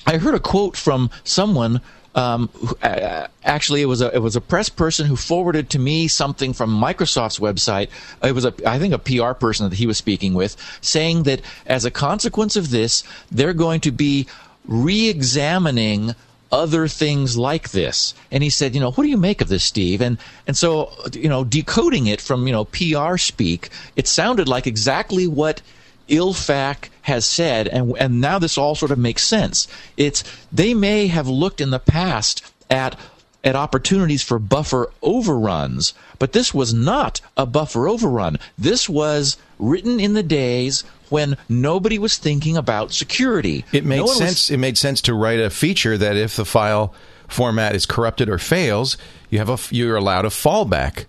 I 0.05 0.17
heard 0.17 0.35
a 0.35 0.39
quote 0.39 0.77
from 0.77 1.09
someone. 1.23 1.81
Um, 2.13 2.47
who, 2.53 2.77
uh, 2.81 3.27
actually, 3.43 3.81
it 3.81 3.87
was 3.87 4.01
a 4.01 4.13
it 4.15 4.19
was 4.19 4.37
a 4.37 4.41
press 4.41 4.69
person 4.69 5.05
who 5.05 5.17
forwarded 5.17 5.69
to 5.71 5.79
me 5.79 6.07
something 6.07 6.53
from 6.53 6.69
Microsoft's 6.69 7.39
website. 7.39 7.89
It 8.23 8.31
was 8.31 8.45
a 8.45 8.53
I 8.65 8.79
think 8.79 8.93
a 8.93 8.99
PR 8.99 9.33
person 9.33 9.69
that 9.69 9.75
he 9.75 9.85
was 9.85 9.97
speaking 9.97 10.33
with, 10.33 10.55
saying 10.79 11.23
that 11.23 11.41
as 11.65 11.83
a 11.83 11.91
consequence 11.91 12.55
of 12.55 12.69
this, 12.69 13.03
they're 13.31 13.53
going 13.53 13.81
to 13.81 13.91
be 13.91 14.27
re-examining 14.65 16.15
other 16.51 16.87
things 16.87 17.37
like 17.37 17.71
this. 17.71 18.13
And 18.31 18.43
he 18.43 18.49
said, 18.49 18.75
you 18.75 18.81
know, 18.81 18.91
what 18.91 19.03
do 19.03 19.09
you 19.09 19.17
make 19.17 19.41
of 19.41 19.49
this, 19.49 19.63
Steve? 19.63 20.01
And 20.01 20.17
and 20.47 20.57
so, 20.57 20.91
you 21.13 21.29
know, 21.29 21.43
decoding 21.43 22.07
it 22.07 22.21
from 22.21 22.47
you 22.47 22.53
know 22.53 22.65
PR 22.65 23.17
speak, 23.17 23.69
it 23.95 24.07
sounded 24.07 24.47
like 24.47 24.67
exactly 24.67 25.27
what 25.27 25.61
Ilfak 26.07 26.89
has 27.03 27.25
said, 27.25 27.67
and 27.67 27.95
and 27.97 28.21
now 28.21 28.39
this 28.39 28.57
all 28.57 28.75
sort 28.75 28.91
of 28.91 28.99
makes 28.99 29.25
sense. 29.25 29.67
It's 29.97 30.23
they 30.51 30.73
may 30.73 31.07
have 31.07 31.27
looked 31.27 31.61
in 31.61 31.71
the 31.71 31.79
past 31.79 32.43
at 32.69 32.97
at 33.43 33.55
opportunities 33.55 34.23
for 34.23 34.39
buffer 34.39 34.91
overruns, 35.03 35.93
but 36.17 36.33
this 36.33 36.53
was 36.53 36.73
not 36.73 37.21
a 37.37 37.45
buffer 37.45 37.87
overrun. 37.87 38.37
This 38.57 38.89
was 38.89 39.37
written 39.59 39.99
in 39.99 40.13
the 40.13 40.23
days 40.23 40.83
when 41.09 41.37
nobody 41.49 41.97
was 41.99 42.17
thinking 42.17 42.57
about 42.57 42.91
security. 42.93 43.65
It 43.71 43.85
made 43.85 43.97
No 43.97 44.05
one 44.05 44.19
was- 44.19 44.27
sense. 44.27 44.51
it 44.51 44.57
made 44.57 44.77
sense 44.77 45.01
to 45.01 45.13
write 45.13 45.39
a 45.39 45.49
feature 45.49 45.97
that 45.97 46.15
if 46.15 46.35
the 46.35 46.45
file 46.45 46.93
format 47.27 47.75
is 47.75 47.85
corrupted 47.85 48.29
or 48.29 48.37
fails, 48.37 48.97
you 49.29 49.39
have 49.39 49.49
a 49.49 49.57
you're 49.73 49.95
allowed 49.95 50.25
a 50.25 50.29
fallback 50.29 51.05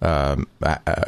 um, 0.00 0.46
uh, 0.62 0.76
uh, 0.86 1.02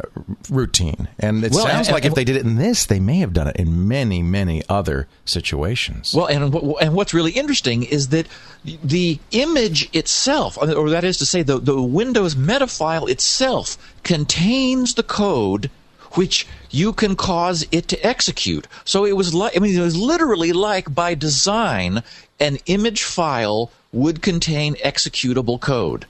routine. 0.50 1.06
And 1.20 1.44
it 1.44 1.52
Well, 1.52 1.64
sounds 1.64 1.86
and- 1.86 1.94
like 1.94 2.04
and- 2.04 2.10
if 2.12 2.16
they 2.16 2.24
did 2.24 2.34
it 2.36 2.44
in 2.44 2.56
this, 2.56 2.86
they 2.86 2.98
may 2.98 3.18
have 3.18 3.32
done 3.32 3.46
it 3.46 3.54
in 3.56 3.86
many, 3.86 4.20
many 4.20 4.64
other 4.68 5.06
situations. 5.24 6.12
Well, 6.12 6.26
and 6.26 6.52
and 6.80 6.92
what's 6.94 7.14
really 7.14 7.30
interesting 7.30 7.84
is 7.84 8.08
that 8.08 8.26
the 8.64 9.20
image 9.30 9.88
itself, 9.92 10.58
or 10.60 10.90
that 10.90 11.04
is 11.04 11.18
to 11.18 11.26
say, 11.26 11.42
the 11.42 11.58
the 11.60 11.80
Windows 11.80 12.34
metafile 12.34 13.08
itself 13.08 13.78
contains 14.02 14.94
the 14.94 15.04
code 15.04 15.70
which 16.12 16.46
you 16.70 16.92
can 16.92 17.16
cause 17.16 17.66
it 17.70 17.88
to 17.88 18.06
execute. 18.06 18.66
So 18.84 19.04
it 19.04 19.16
was 19.16 19.34
like, 19.34 19.56
I 19.56 19.60
mean, 19.60 19.76
it 19.76 19.82
was 19.82 19.96
literally 19.96 20.52
like 20.52 20.94
by 20.94 21.14
design, 21.14 22.02
an 22.38 22.58
image 22.66 23.02
file 23.02 23.70
would 23.92 24.22
contain 24.22 24.74
executable 24.76 25.60
code. 25.60 26.06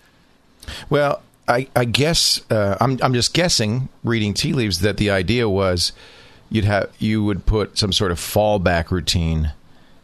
Well, 0.88 1.22
I, 1.48 1.68
I 1.74 1.84
guess 1.84 2.40
uh, 2.50 2.76
I'm 2.80 2.98
I'm 3.02 3.14
just 3.14 3.34
guessing, 3.34 3.88
reading 4.04 4.34
tea 4.34 4.52
leaves, 4.52 4.80
that 4.80 4.98
the 4.98 5.10
idea 5.10 5.48
was 5.48 5.92
you'd 6.48 6.64
have 6.64 6.90
you 6.98 7.24
would 7.24 7.46
put 7.46 7.76
some 7.78 7.92
sort 7.92 8.12
of 8.12 8.18
fallback 8.18 8.90
routine 8.90 9.52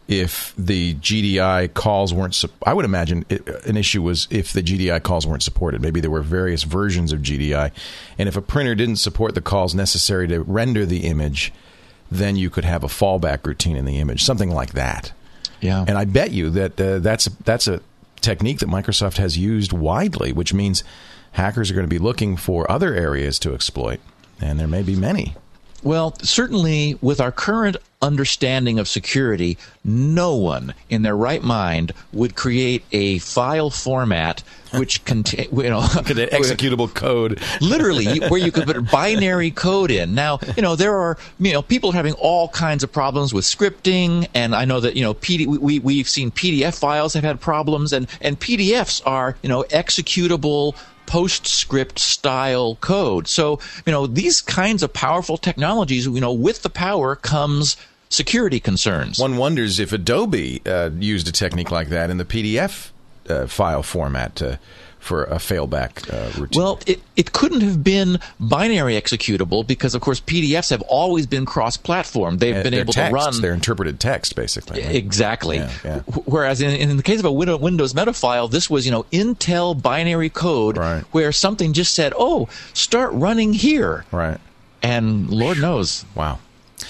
if 0.09 0.55
the 0.57 0.95
GDI 0.95 1.75
calls 1.75 2.14
weren't. 2.14 2.45
I 2.64 2.75
would 2.75 2.85
imagine 2.85 3.25
it, 3.29 3.47
an 3.66 3.77
issue 3.77 4.03
was 4.03 4.29
if 4.31 4.53
the 4.53 4.62
GDI 4.62 5.03
calls 5.03 5.27
weren't 5.27 5.42
supported. 5.42 5.83
Maybe 5.83 6.01
there 6.01 6.11
were 6.11 6.23
various 6.23 6.62
versions 6.62 7.12
of 7.12 7.21
GDI, 7.21 7.73
and 8.19 8.29
if 8.29 8.37
a 8.37 8.42
printer 8.42 8.75
didn't 8.75 8.97
support 8.97 9.35
the 9.35 9.40
calls 9.40 9.75
necessary 9.75 10.29
to 10.29 10.42
render 10.42 10.87
the 10.87 11.07
image, 11.07 11.53
then 12.11 12.37
you 12.37 12.51
could 12.51 12.64
have 12.64 12.85
a 12.85 12.88
fallback 12.88 13.45
routine 13.45 13.77
in 13.77 13.85
the 13.85 13.99
image, 13.99 14.23
something 14.23 14.51
like 14.51 14.73
that. 14.73 15.12
Yeah. 15.61 15.85
And 15.87 15.99
I 15.99 16.05
bet 16.05 16.31
you 16.31 16.51
that 16.51 16.81
uh, 16.81 16.99
that's 17.01 17.27
that's 17.45 17.66
a 17.66 17.81
technique 18.21 18.61
that 18.61 18.69
Microsoft 18.69 19.16
has 19.16 19.37
used 19.37 19.73
widely, 19.73 20.33
which 20.33 20.55
means 20.55 20.85
hackers 21.33 21.71
are 21.71 21.75
going 21.75 21.87
to 21.87 21.90
be 21.90 21.99
looking 21.99 22.37
for 22.37 22.71
other 22.71 22.95
areas 22.95 23.38
to 23.40 23.55
exploit, 23.55 24.01
and 24.40 24.61
there 24.61 24.69
may 24.69 24.83
be 24.83 24.95
many. 24.95 25.35
Well, 25.87 26.16
certainly 26.20 26.99
with 27.01 27.20
our 27.20 27.31
current 27.31 27.77
understanding 28.03 28.81
of 28.81 28.88
security, 28.88 29.57
no 29.85 30.35
one 30.35 30.75
in 30.90 31.03
their 31.03 31.16
right 31.16 31.44
mind 31.44 31.92
would 32.12 32.35
create 32.35 32.85
a 32.90 33.18
file 33.18 33.70
format 33.70 34.42
which 34.75 35.05
contain, 35.05 35.46
you 35.53 35.70
know, 35.70 35.79
executable 35.83 36.92
code. 36.92 37.40
literally 37.61 38.18
where 38.29 38.40
you 38.40 38.51
could 38.51 38.66
put 38.66 38.90
binary 38.90 39.53
code 39.53 39.92
in. 39.92 40.16
Now, 40.16 40.40
you 40.57 40.62
know, 40.62 40.75
there 40.75 40.96
are, 40.96 41.18
you 41.38 41.53
know, 41.53 41.62
people 41.62 41.90
are 41.90 41.94
having 41.94 42.14
all 42.14 42.49
kinds 42.49 42.83
of 42.83 42.90
problems 42.90 43.33
with 43.33 43.44
scripting, 43.44 44.27
and 44.35 44.57
I 44.57 44.64
know 44.64 44.81
that, 44.81 44.96
you 44.96 45.05
know, 45.05 45.14
PD, 45.14 45.46
we, 45.46 45.79
we've 45.79 46.09
seen 46.09 46.33
PDF 46.33 46.77
files 46.77 47.14
have 47.14 47.22
had 47.22 47.40
problems, 47.40 47.92
and, 47.92 48.09
and 48.20 48.40
PDFs 48.40 49.03
are, 49.07 49.37
you 49.40 49.49
know, 49.49 49.62
executable 49.70 50.75
postscript 51.07 51.99
style 51.99 52.77
code. 52.77 53.29
So, 53.29 53.61
you 53.85 53.92
know, 53.92 54.07
these 54.07 54.40
kinds 54.40 54.83
of 54.83 54.92
powerful 54.92 55.37
technologies, 55.37 56.07
you 56.07 56.21
know, 56.21 56.33
with 56.33 56.62
the 56.62 56.71
power 56.71 57.16
comes 57.16 57.77
security 58.09 58.61
concerns. 58.61 59.19
One 59.19 59.37
wonders 59.37 59.79
if 59.79 59.92
Adobe 59.92 60.62
uh, 60.66 60.90
used 60.99 61.29
a 61.29 61.33
technique 61.33 61.71
like 61.71 61.88
that 61.88 62.11
in 62.11 62.19
the 62.19 62.25
PDF 62.25 62.90
uh, 63.29 63.47
file 63.47 63.83
format 63.83 64.37
to, 64.37 64.59
for 65.07 65.25
a 65.25 65.37
failback 65.37 66.12
uh, 66.12 66.38
routine. 66.38 66.61
Well, 66.61 66.81
it, 66.87 67.01
it 67.16 67.33
couldn't 67.33 67.62
have 67.62 67.83
been 67.83 68.19
binary 68.40 68.95
executable 69.01 69.66
because, 69.66 69.95
of 69.95 70.01
course, 70.03 70.21
PDFs 70.21 70.71
have 70.71 70.83
always 70.83 71.27
been 71.27 71.47
cross 71.47 71.77
platform. 71.77 72.38
They've 72.38 72.62
been 72.62 72.75
able 72.75 72.92
to 72.92 73.11
run. 73.11 73.40
They're 73.40 73.55
interpreted 73.55 74.01
text, 74.01 74.37
basically. 74.37 74.83
right? 74.83 74.95
Exactly. 74.95 75.57
Yeah, 75.59 75.71
yeah. 75.85 75.99
Whereas 76.27 76.61
in, 76.61 76.71
in 76.75 76.97
the 76.97 77.03
case 77.03 77.21
of 77.21 77.25
a 77.25 77.33
Windows 77.33 77.95
Metafile, 77.95 78.51
this 78.51 78.69
was, 78.69 78.85
you 78.85 78.92
know, 78.92 79.05
Intel 79.12 79.81
binary 79.81 80.29
code 80.29 80.77
Right. 80.77 81.03
where 81.12 81.33
something 81.33 81.73
just 81.73 81.95
said, 81.95 82.12
oh, 82.16 82.49
start 82.75 83.12
running 83.12 83.53
here. 83.53 84.05
Right. 84.11 84.38
And 84.83 85.31
Lord 85.31 85.59
knows, 85.59 86.05
Wow. 86.14 86.38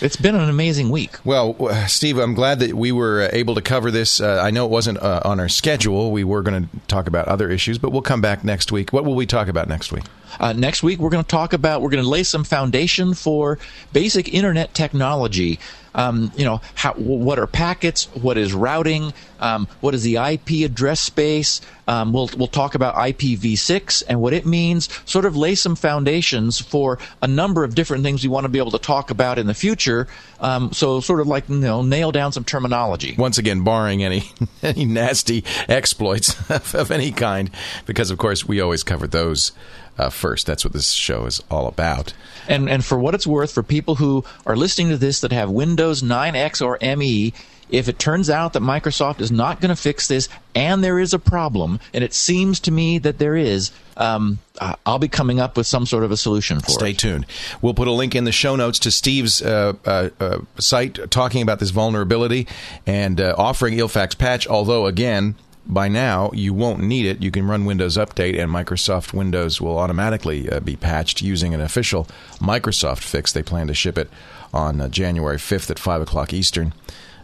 It's 0.00 0.16
been 0.16 0.34
an 0.34 0.48
amazing 0.48 0.90
week. 0.90 1.16
Well, 1.24 1.56
Steve, 1.86 2.18
I'm 2.18 2.34
glad 2.34 2.58
that 2.60 2.74
we 2.74 2.92
were 2.92 3.22
uh, 3.22 3.28
able 3.32 3.54
to 3.54 3.62
cover 3.62 3.90
this. 3.90 4.20
Uh, 4.20 4.40
I 4.42 4.50
know 4.50 4.64
it 4.64 4.70
wasn't 4.70 4.98
uh, 4.98 5.22
on 5.24 5.40
our 5.40 5.48
schedule. 5.48 6.12
We 6.12 6.24
were 6.24 6.42
going 6.42 6.64
to 6.64 6.86
talk 6.88 7.06
about 7.06 7.28
other 7.28 7.50
issues, 7.50 7.78
but 7.78 7.90
we'll 7.90 8.02
come 8.02 8.20
back 8.20 8.44
next 8.44 8.72
week. 8.72 8.92
What 8.92 9.04
will 9.04 9.14
we 9.14 9.26
talk 9.26 9.48
about 9.48 9.68
next 9.68 9.92
week? 9.92 10.04
Uh, 10.38 10.52
next 10.52 10.82
week, 10.82 10.98
we're 10.98 11.10
going 11.10 11.24
to 11.24 11.28
talk 11.28 11.52
about, 11.52 11.80
we're 11.80 11.90
going 11.90 12.02
to 12.02 12.08
lay 12.08 12.22
some 12.22 12.44
foundation 12.44 13.14
for 13.14 13.58
basic 13.92 14.32
internet 14.34 14.74
technology. 14.74 15.58
Um, 15.96 16.30
you 16.36 16.44
know, 16.44 16.60
how, 16.74 16.92
what 16.92 17.38
are 17.38 17.46
packets? 17.46 18.04
What 18.14 18.38
is 18.38 18.54
routing? 18.54 19.12
Um, 19.40 19.66
what 19.80 19.94
is 19.94 20.02
the 20.02 20.16
IP 20.16 20.64
address 20.64 21.00
space? 21.00 21.60
Um, 21.88 22.12
we'll 22.12 22.30
we'll 22.36 22.48
talk 22.48 22.74
about 22.74 22.94
IPv6 22.94 24.02
and 24.08 24.20
what 24.20 24.32
it 24.32 24.46
means. 24.46 24.88
Sort 25.04 25.24
of 25.24 25.36
lay 25.36 25.54
some 25.54 25.76
foundations 25.76 26.60
for 26.60 26.98
a 27.22 27.26
number 27.26 27.64
of 27.64 27.74
different 27.74 28.04
things 28.04 28.22
we 28.22 28.28
want 28.28 28.44
to 28.44 28.48
be 28.48 28.58
able 28.58 28.72
to 28.72 28.78
talk 28.78 29.10
about 29.10 29.38
in 29.38 29.46
the 29.46 29.54
future. 29.54 30.06
Um, 30.40 30.72
so 30.72 31.00
sort 31.00 31.20
of 31.20 31.26
like 31.26 31.48
you 31.48 31.56
know 31.56 31.82
nail 31.82 32.12
down 32.12 32.32
some 32.32 32.44
terminology. 32.44 33.14
Once 33.18 33.38
again, 33.38 33.64
barring 33.64 34.02
any 34.04 34.30
any 34.62 34.84
nasty 34.84 35.44
exploits 35.68 36.50
of 36.74 36.90
any 36.90 37.10
kind, 37.10 37.50
because 37.86 38.10
of 38.10 38.18
course 38.18 38.46
we 38.46 38.60
always 38.60 38.82
cover 38.82 39.06
those 39.06 39.52
uh, 39.98 40.10
first. 40.10 40.46
That's 40.46 40.64
what 40.64 40.72
this 40.72 40.92
show 40.92 41.26
is 41.26 41.42
all 41.50 41.66
about. 41.66 42.12
And 42.48 42.68
and 42.68 42.84
for 42.84 42.98
what 42.98 43.14
it's 43.14 43.26
worth, 43.26 43.52
for 43.52 43.62
people 43.62 43.96
who 43.96 44.24
are 44.44 44.56
listening 44.56 44.90
to 44.90 44.96
this 44.96 45.20
that 45.20 45.32
have 45.32 45.50
Windows 45.50 46.02
9X 46.02 46.64
or 46.64 46.78
ME, 46.96 47.32
if 47.68 47.88
it 47.88 47.98
turns 47.98 48.30
out 48.30 48.52
that 48.52 48.62
Microsoft 48.62 49.20
is 49.20 49.32
not 49.32 49.60
going 49.60 49.74
to 49.74 49.80
fix 49.80 50.06
this 50.06 50.28
and 50.54 50.84
there 50.84 50.98
is 50.98 51.12
a 51.12 51.18
problem, 51.18 51.80
and 51.92 52.04
it 52.04 52.14
seems 52.14 52.60
to 52.60 52.70
me 52.70 52.98
that 52.98 53.18
there 53.18 53.36
is, 53.36 53.72
um, 53.96 54.38
I'll 54.86 54.98
be 54.98 55.08
coming 55.08 55.40
up 55.40 55.56
with 55.56 55.66
some 55.66 55.84
sort 55.84 56.04
of 56.04 56.10
a 56.10 56.16
solution 56.16 56.60
for 56.60 56.70
Stay 56.70 56.90
it. 56.90 56.98
Stay 56.98 57.08
tuned. 57.08 57.26
We'll 57.60 57.74
put 57.74 57.88
a 57.88 57.92
link 57.92 58.14
in 58.14 58.24
the 58.24 58.32
show 58.32 58.56
notes 58.56 58.78
to 58.80 58.90
Steve's 58.90 59.42
uh, 59.42 59.74
uh, 59.84 60.10
uh, 60.20 60.38
site 60.58 61.10
talking 61.10 61.42
about 61.42 61.58
this 61.58 61.70
vulnerability 61.70 62.46
and 62.86 63.20
uh, 63.20 63.34
offering 63.36 63.74
Ilfak's 63.74 64.14
patch, 64.14 64.46
although, 64.46 64.86
again, 64.86 65.34
by 65.66 65.88
now 65.88 66.30
you 66.32 66.54
won't 66.54 66.80
need 66.80 67.06
it. 67.06 67.22
You 67.22 67.30
can 67.30 67.46
run 67.46 67.64
Windows 67.64 67.96
Update, 67.96 68.38
and 68.38 68.50
Microsoft 68.50 69.12
Windows 69.12 69.60
will 69.60 69.78
automatically 69.78 70.48
uh, 70.50 70.60
be 70.60 70.76
patched 70.76 71.22
using 71.22 71.54
an 71.54 71.60
official 71.60 72.06
Microsoft 72.38 73.02
fix. 73.02 73.32
They 73.32 73.42
plan 73.42 73.66
to 73.66 73.74
ship 73.74 73.98
it 73.98 74.10
on 74.52 74.80
uh, 74.80 74.88
January 74.88 75.36
5th 75.36 75.70
at 75.70 75.78
5 75.78 76.02
o'clock 76.02 76.32
Eastern, 76.32 76.72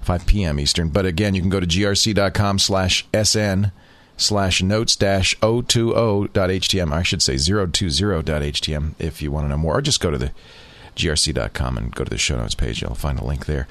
5 0.02 0.26
p.m. 0.26 0.58
Eastern. 0.58 0.88
But 0.88 1.06
again, 1.06 1.34
you 1.34 1.40
can 1.40 1.50
go 1.50 1.60
to 1.60 1.66
grc.com 1.66 2.58
slash 2.58 3.06
sn 3.24 3.70
slash 4.16 4.62
notes 4.62 4.96
dash 4.96 5.38
020.htm. 5.40 6.92
I 6.92 7.02
should 7.02 7.22
say 7.22 7.34
020.htm 7.34 8.94
if 8.98 9.22
you 9.22 9.30
want 9.30 9.44
to 9.44 9.48
know 9.48 9.58
more, 9.58 9.78
or 9.78 9.82
just 9.82 10.00
go 10.00 10.10
to 10.10 10.18
the 10.18 10.32
grc.com 10.96 11.78
and 11.78 11.94
go 11.94 12.04
to 12.04 12.10
the 12.10 12.18
show 12.18 12.36
notes 12.36 12.54
page. 12.54 12.82
You'll 12.82 12.94
find 12.94 13.18
a 13.18 13.24
link 13.24 13.46
there. 13.46 13.66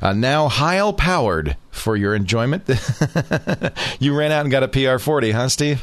Uh, 0.00 0.12
now 0.12 0.48
Heil 0.48 0.92
powered 0.92 1.56
for 1.70 1.96
your 1.96 2.14
enjoyment. 2.14 2.68
you 3.98 4.16
ran 4.16 4.32
out 4.32 4.42
and 4.42 4.50
got 4.50 4.62
a 4.62 4.68
PR40, 4.68 5.32
huh, 5.32 5.48
Steve? 5.48 5.82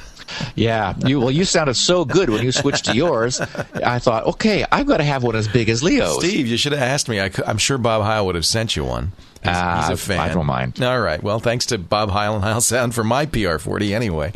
Yeah, 0.55 0.95
you 1.05 1.19
well, 1.19 1.31
you 1.31 1.45
sounded 1.45 1.75
so 1.75 2.05
good 2.05 2.29
when 2.29 2.43
you 2.43 2.51
switched 2.51 2.85
to 2.85 2.95
yours. 2.95 3.39
I 3.39 3.99
thought, 3.99 4.25
okay, 4.25 4.65
I've 4.71 4.87
got 4.87 4.97
to 4.97 5.03
have 5.03 5.23
one 5.23 5.35
as 5.35 5.47
big 5.47 5.69
as 5.69 5.83
Leo's. 5.83 6.19
Steve, 6.19 6.47
you 6.47 6.57
should 6.57 6.71
have 6.71 6.81
asked 6.81 7.09
me. 7.09 7.19
I, 7.19 7.29
am 7.45 7.57
sure 7.57 7.77
Bob 7.77 8.03
Heil 8.03 8.25
would 8.25 8.35
have 8.35 8.45
sent 8.45 8.75
you 8.75 8.85
one. 8.85 9.11
He's, 9.43 9.51
uh, 9.51 9.81
he's, 9.81 9.89
a 9.89 9.97
fan. 9.97 10.19
I 10.19 10.33
don't 10.33 10.45
mind. 10.45 10.81
All 10.81 10.99
right. 10.99 11.21
Well, 11.21 11.39
thanks 11.39 11.67
to 11.67 11.77
Bob 11.77 12.09
Heil 12.09 12.35
and 12.35 12.43
Heil 12.43 12.61
Sound 12.61 12.95
for 12.95 13.03
my 13.03 13.25
PR40 13.25 13.93
anyway. 13.93 14.31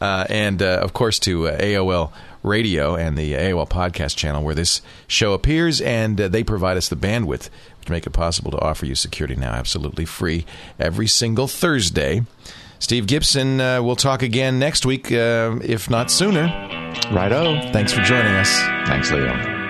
Uh, 0.00 0.24
and, 0.28 0.62
uh, 0.62 0.78
of 0.82 0.92
course, 0.92 1.18
to 1.20 1.48
uh, 1.48 1.58
AOL 1.58 2.12
Radio 2.42 2.94
and 2.96 3.16
the 3.16 3.32
AOL 3.32 3.68
podcast 3.68 4.16
channel 4.16 4.42
where 4.42 4.54
this 4.54 4.82
show 5.06 5.32
appears, 5.32 5.80
and 5.80 6.20
uh, 6.20 6.28
they 6.28 6.42
provide 6.42 6.76
us 6.76 6.88
the 6.88 6.96
bandwidth 6.96 7.48
to 7.84 7.92
make 7.92 8.06
it 8.06 8.10
possible 8.10 8.50
to 8.50 8.58
offer 8.60 8.86
you 8.86 8.94
security 8.94 9.36
now 9.36 9.52
absolutely 9.52 10.04
free 10.04 10.44
every 10.78 11.06
single 11.06 11.46
Thursday. 11.46 12.22
Steve 12.78 13.06
Gibson, 13.06 13.60
uh, 13.60 13.80
we'll 13.80 13.94
talk 13.94 14.22
again 14.22 14.58
next 14.58 14.84
week, 14.84 15.12
uh, 15.12 15.56
if 15.62 15.88
not 15.88 16.10
sooner. 16.10 16.46
Righto. 17.12 17.60
Thanks 17.72 17.92
for 17.92 18.02
joining 18.02 18.34
us. 18.34 18.50
Thanks, 18.88 19.10
Leo. 19.12 19.61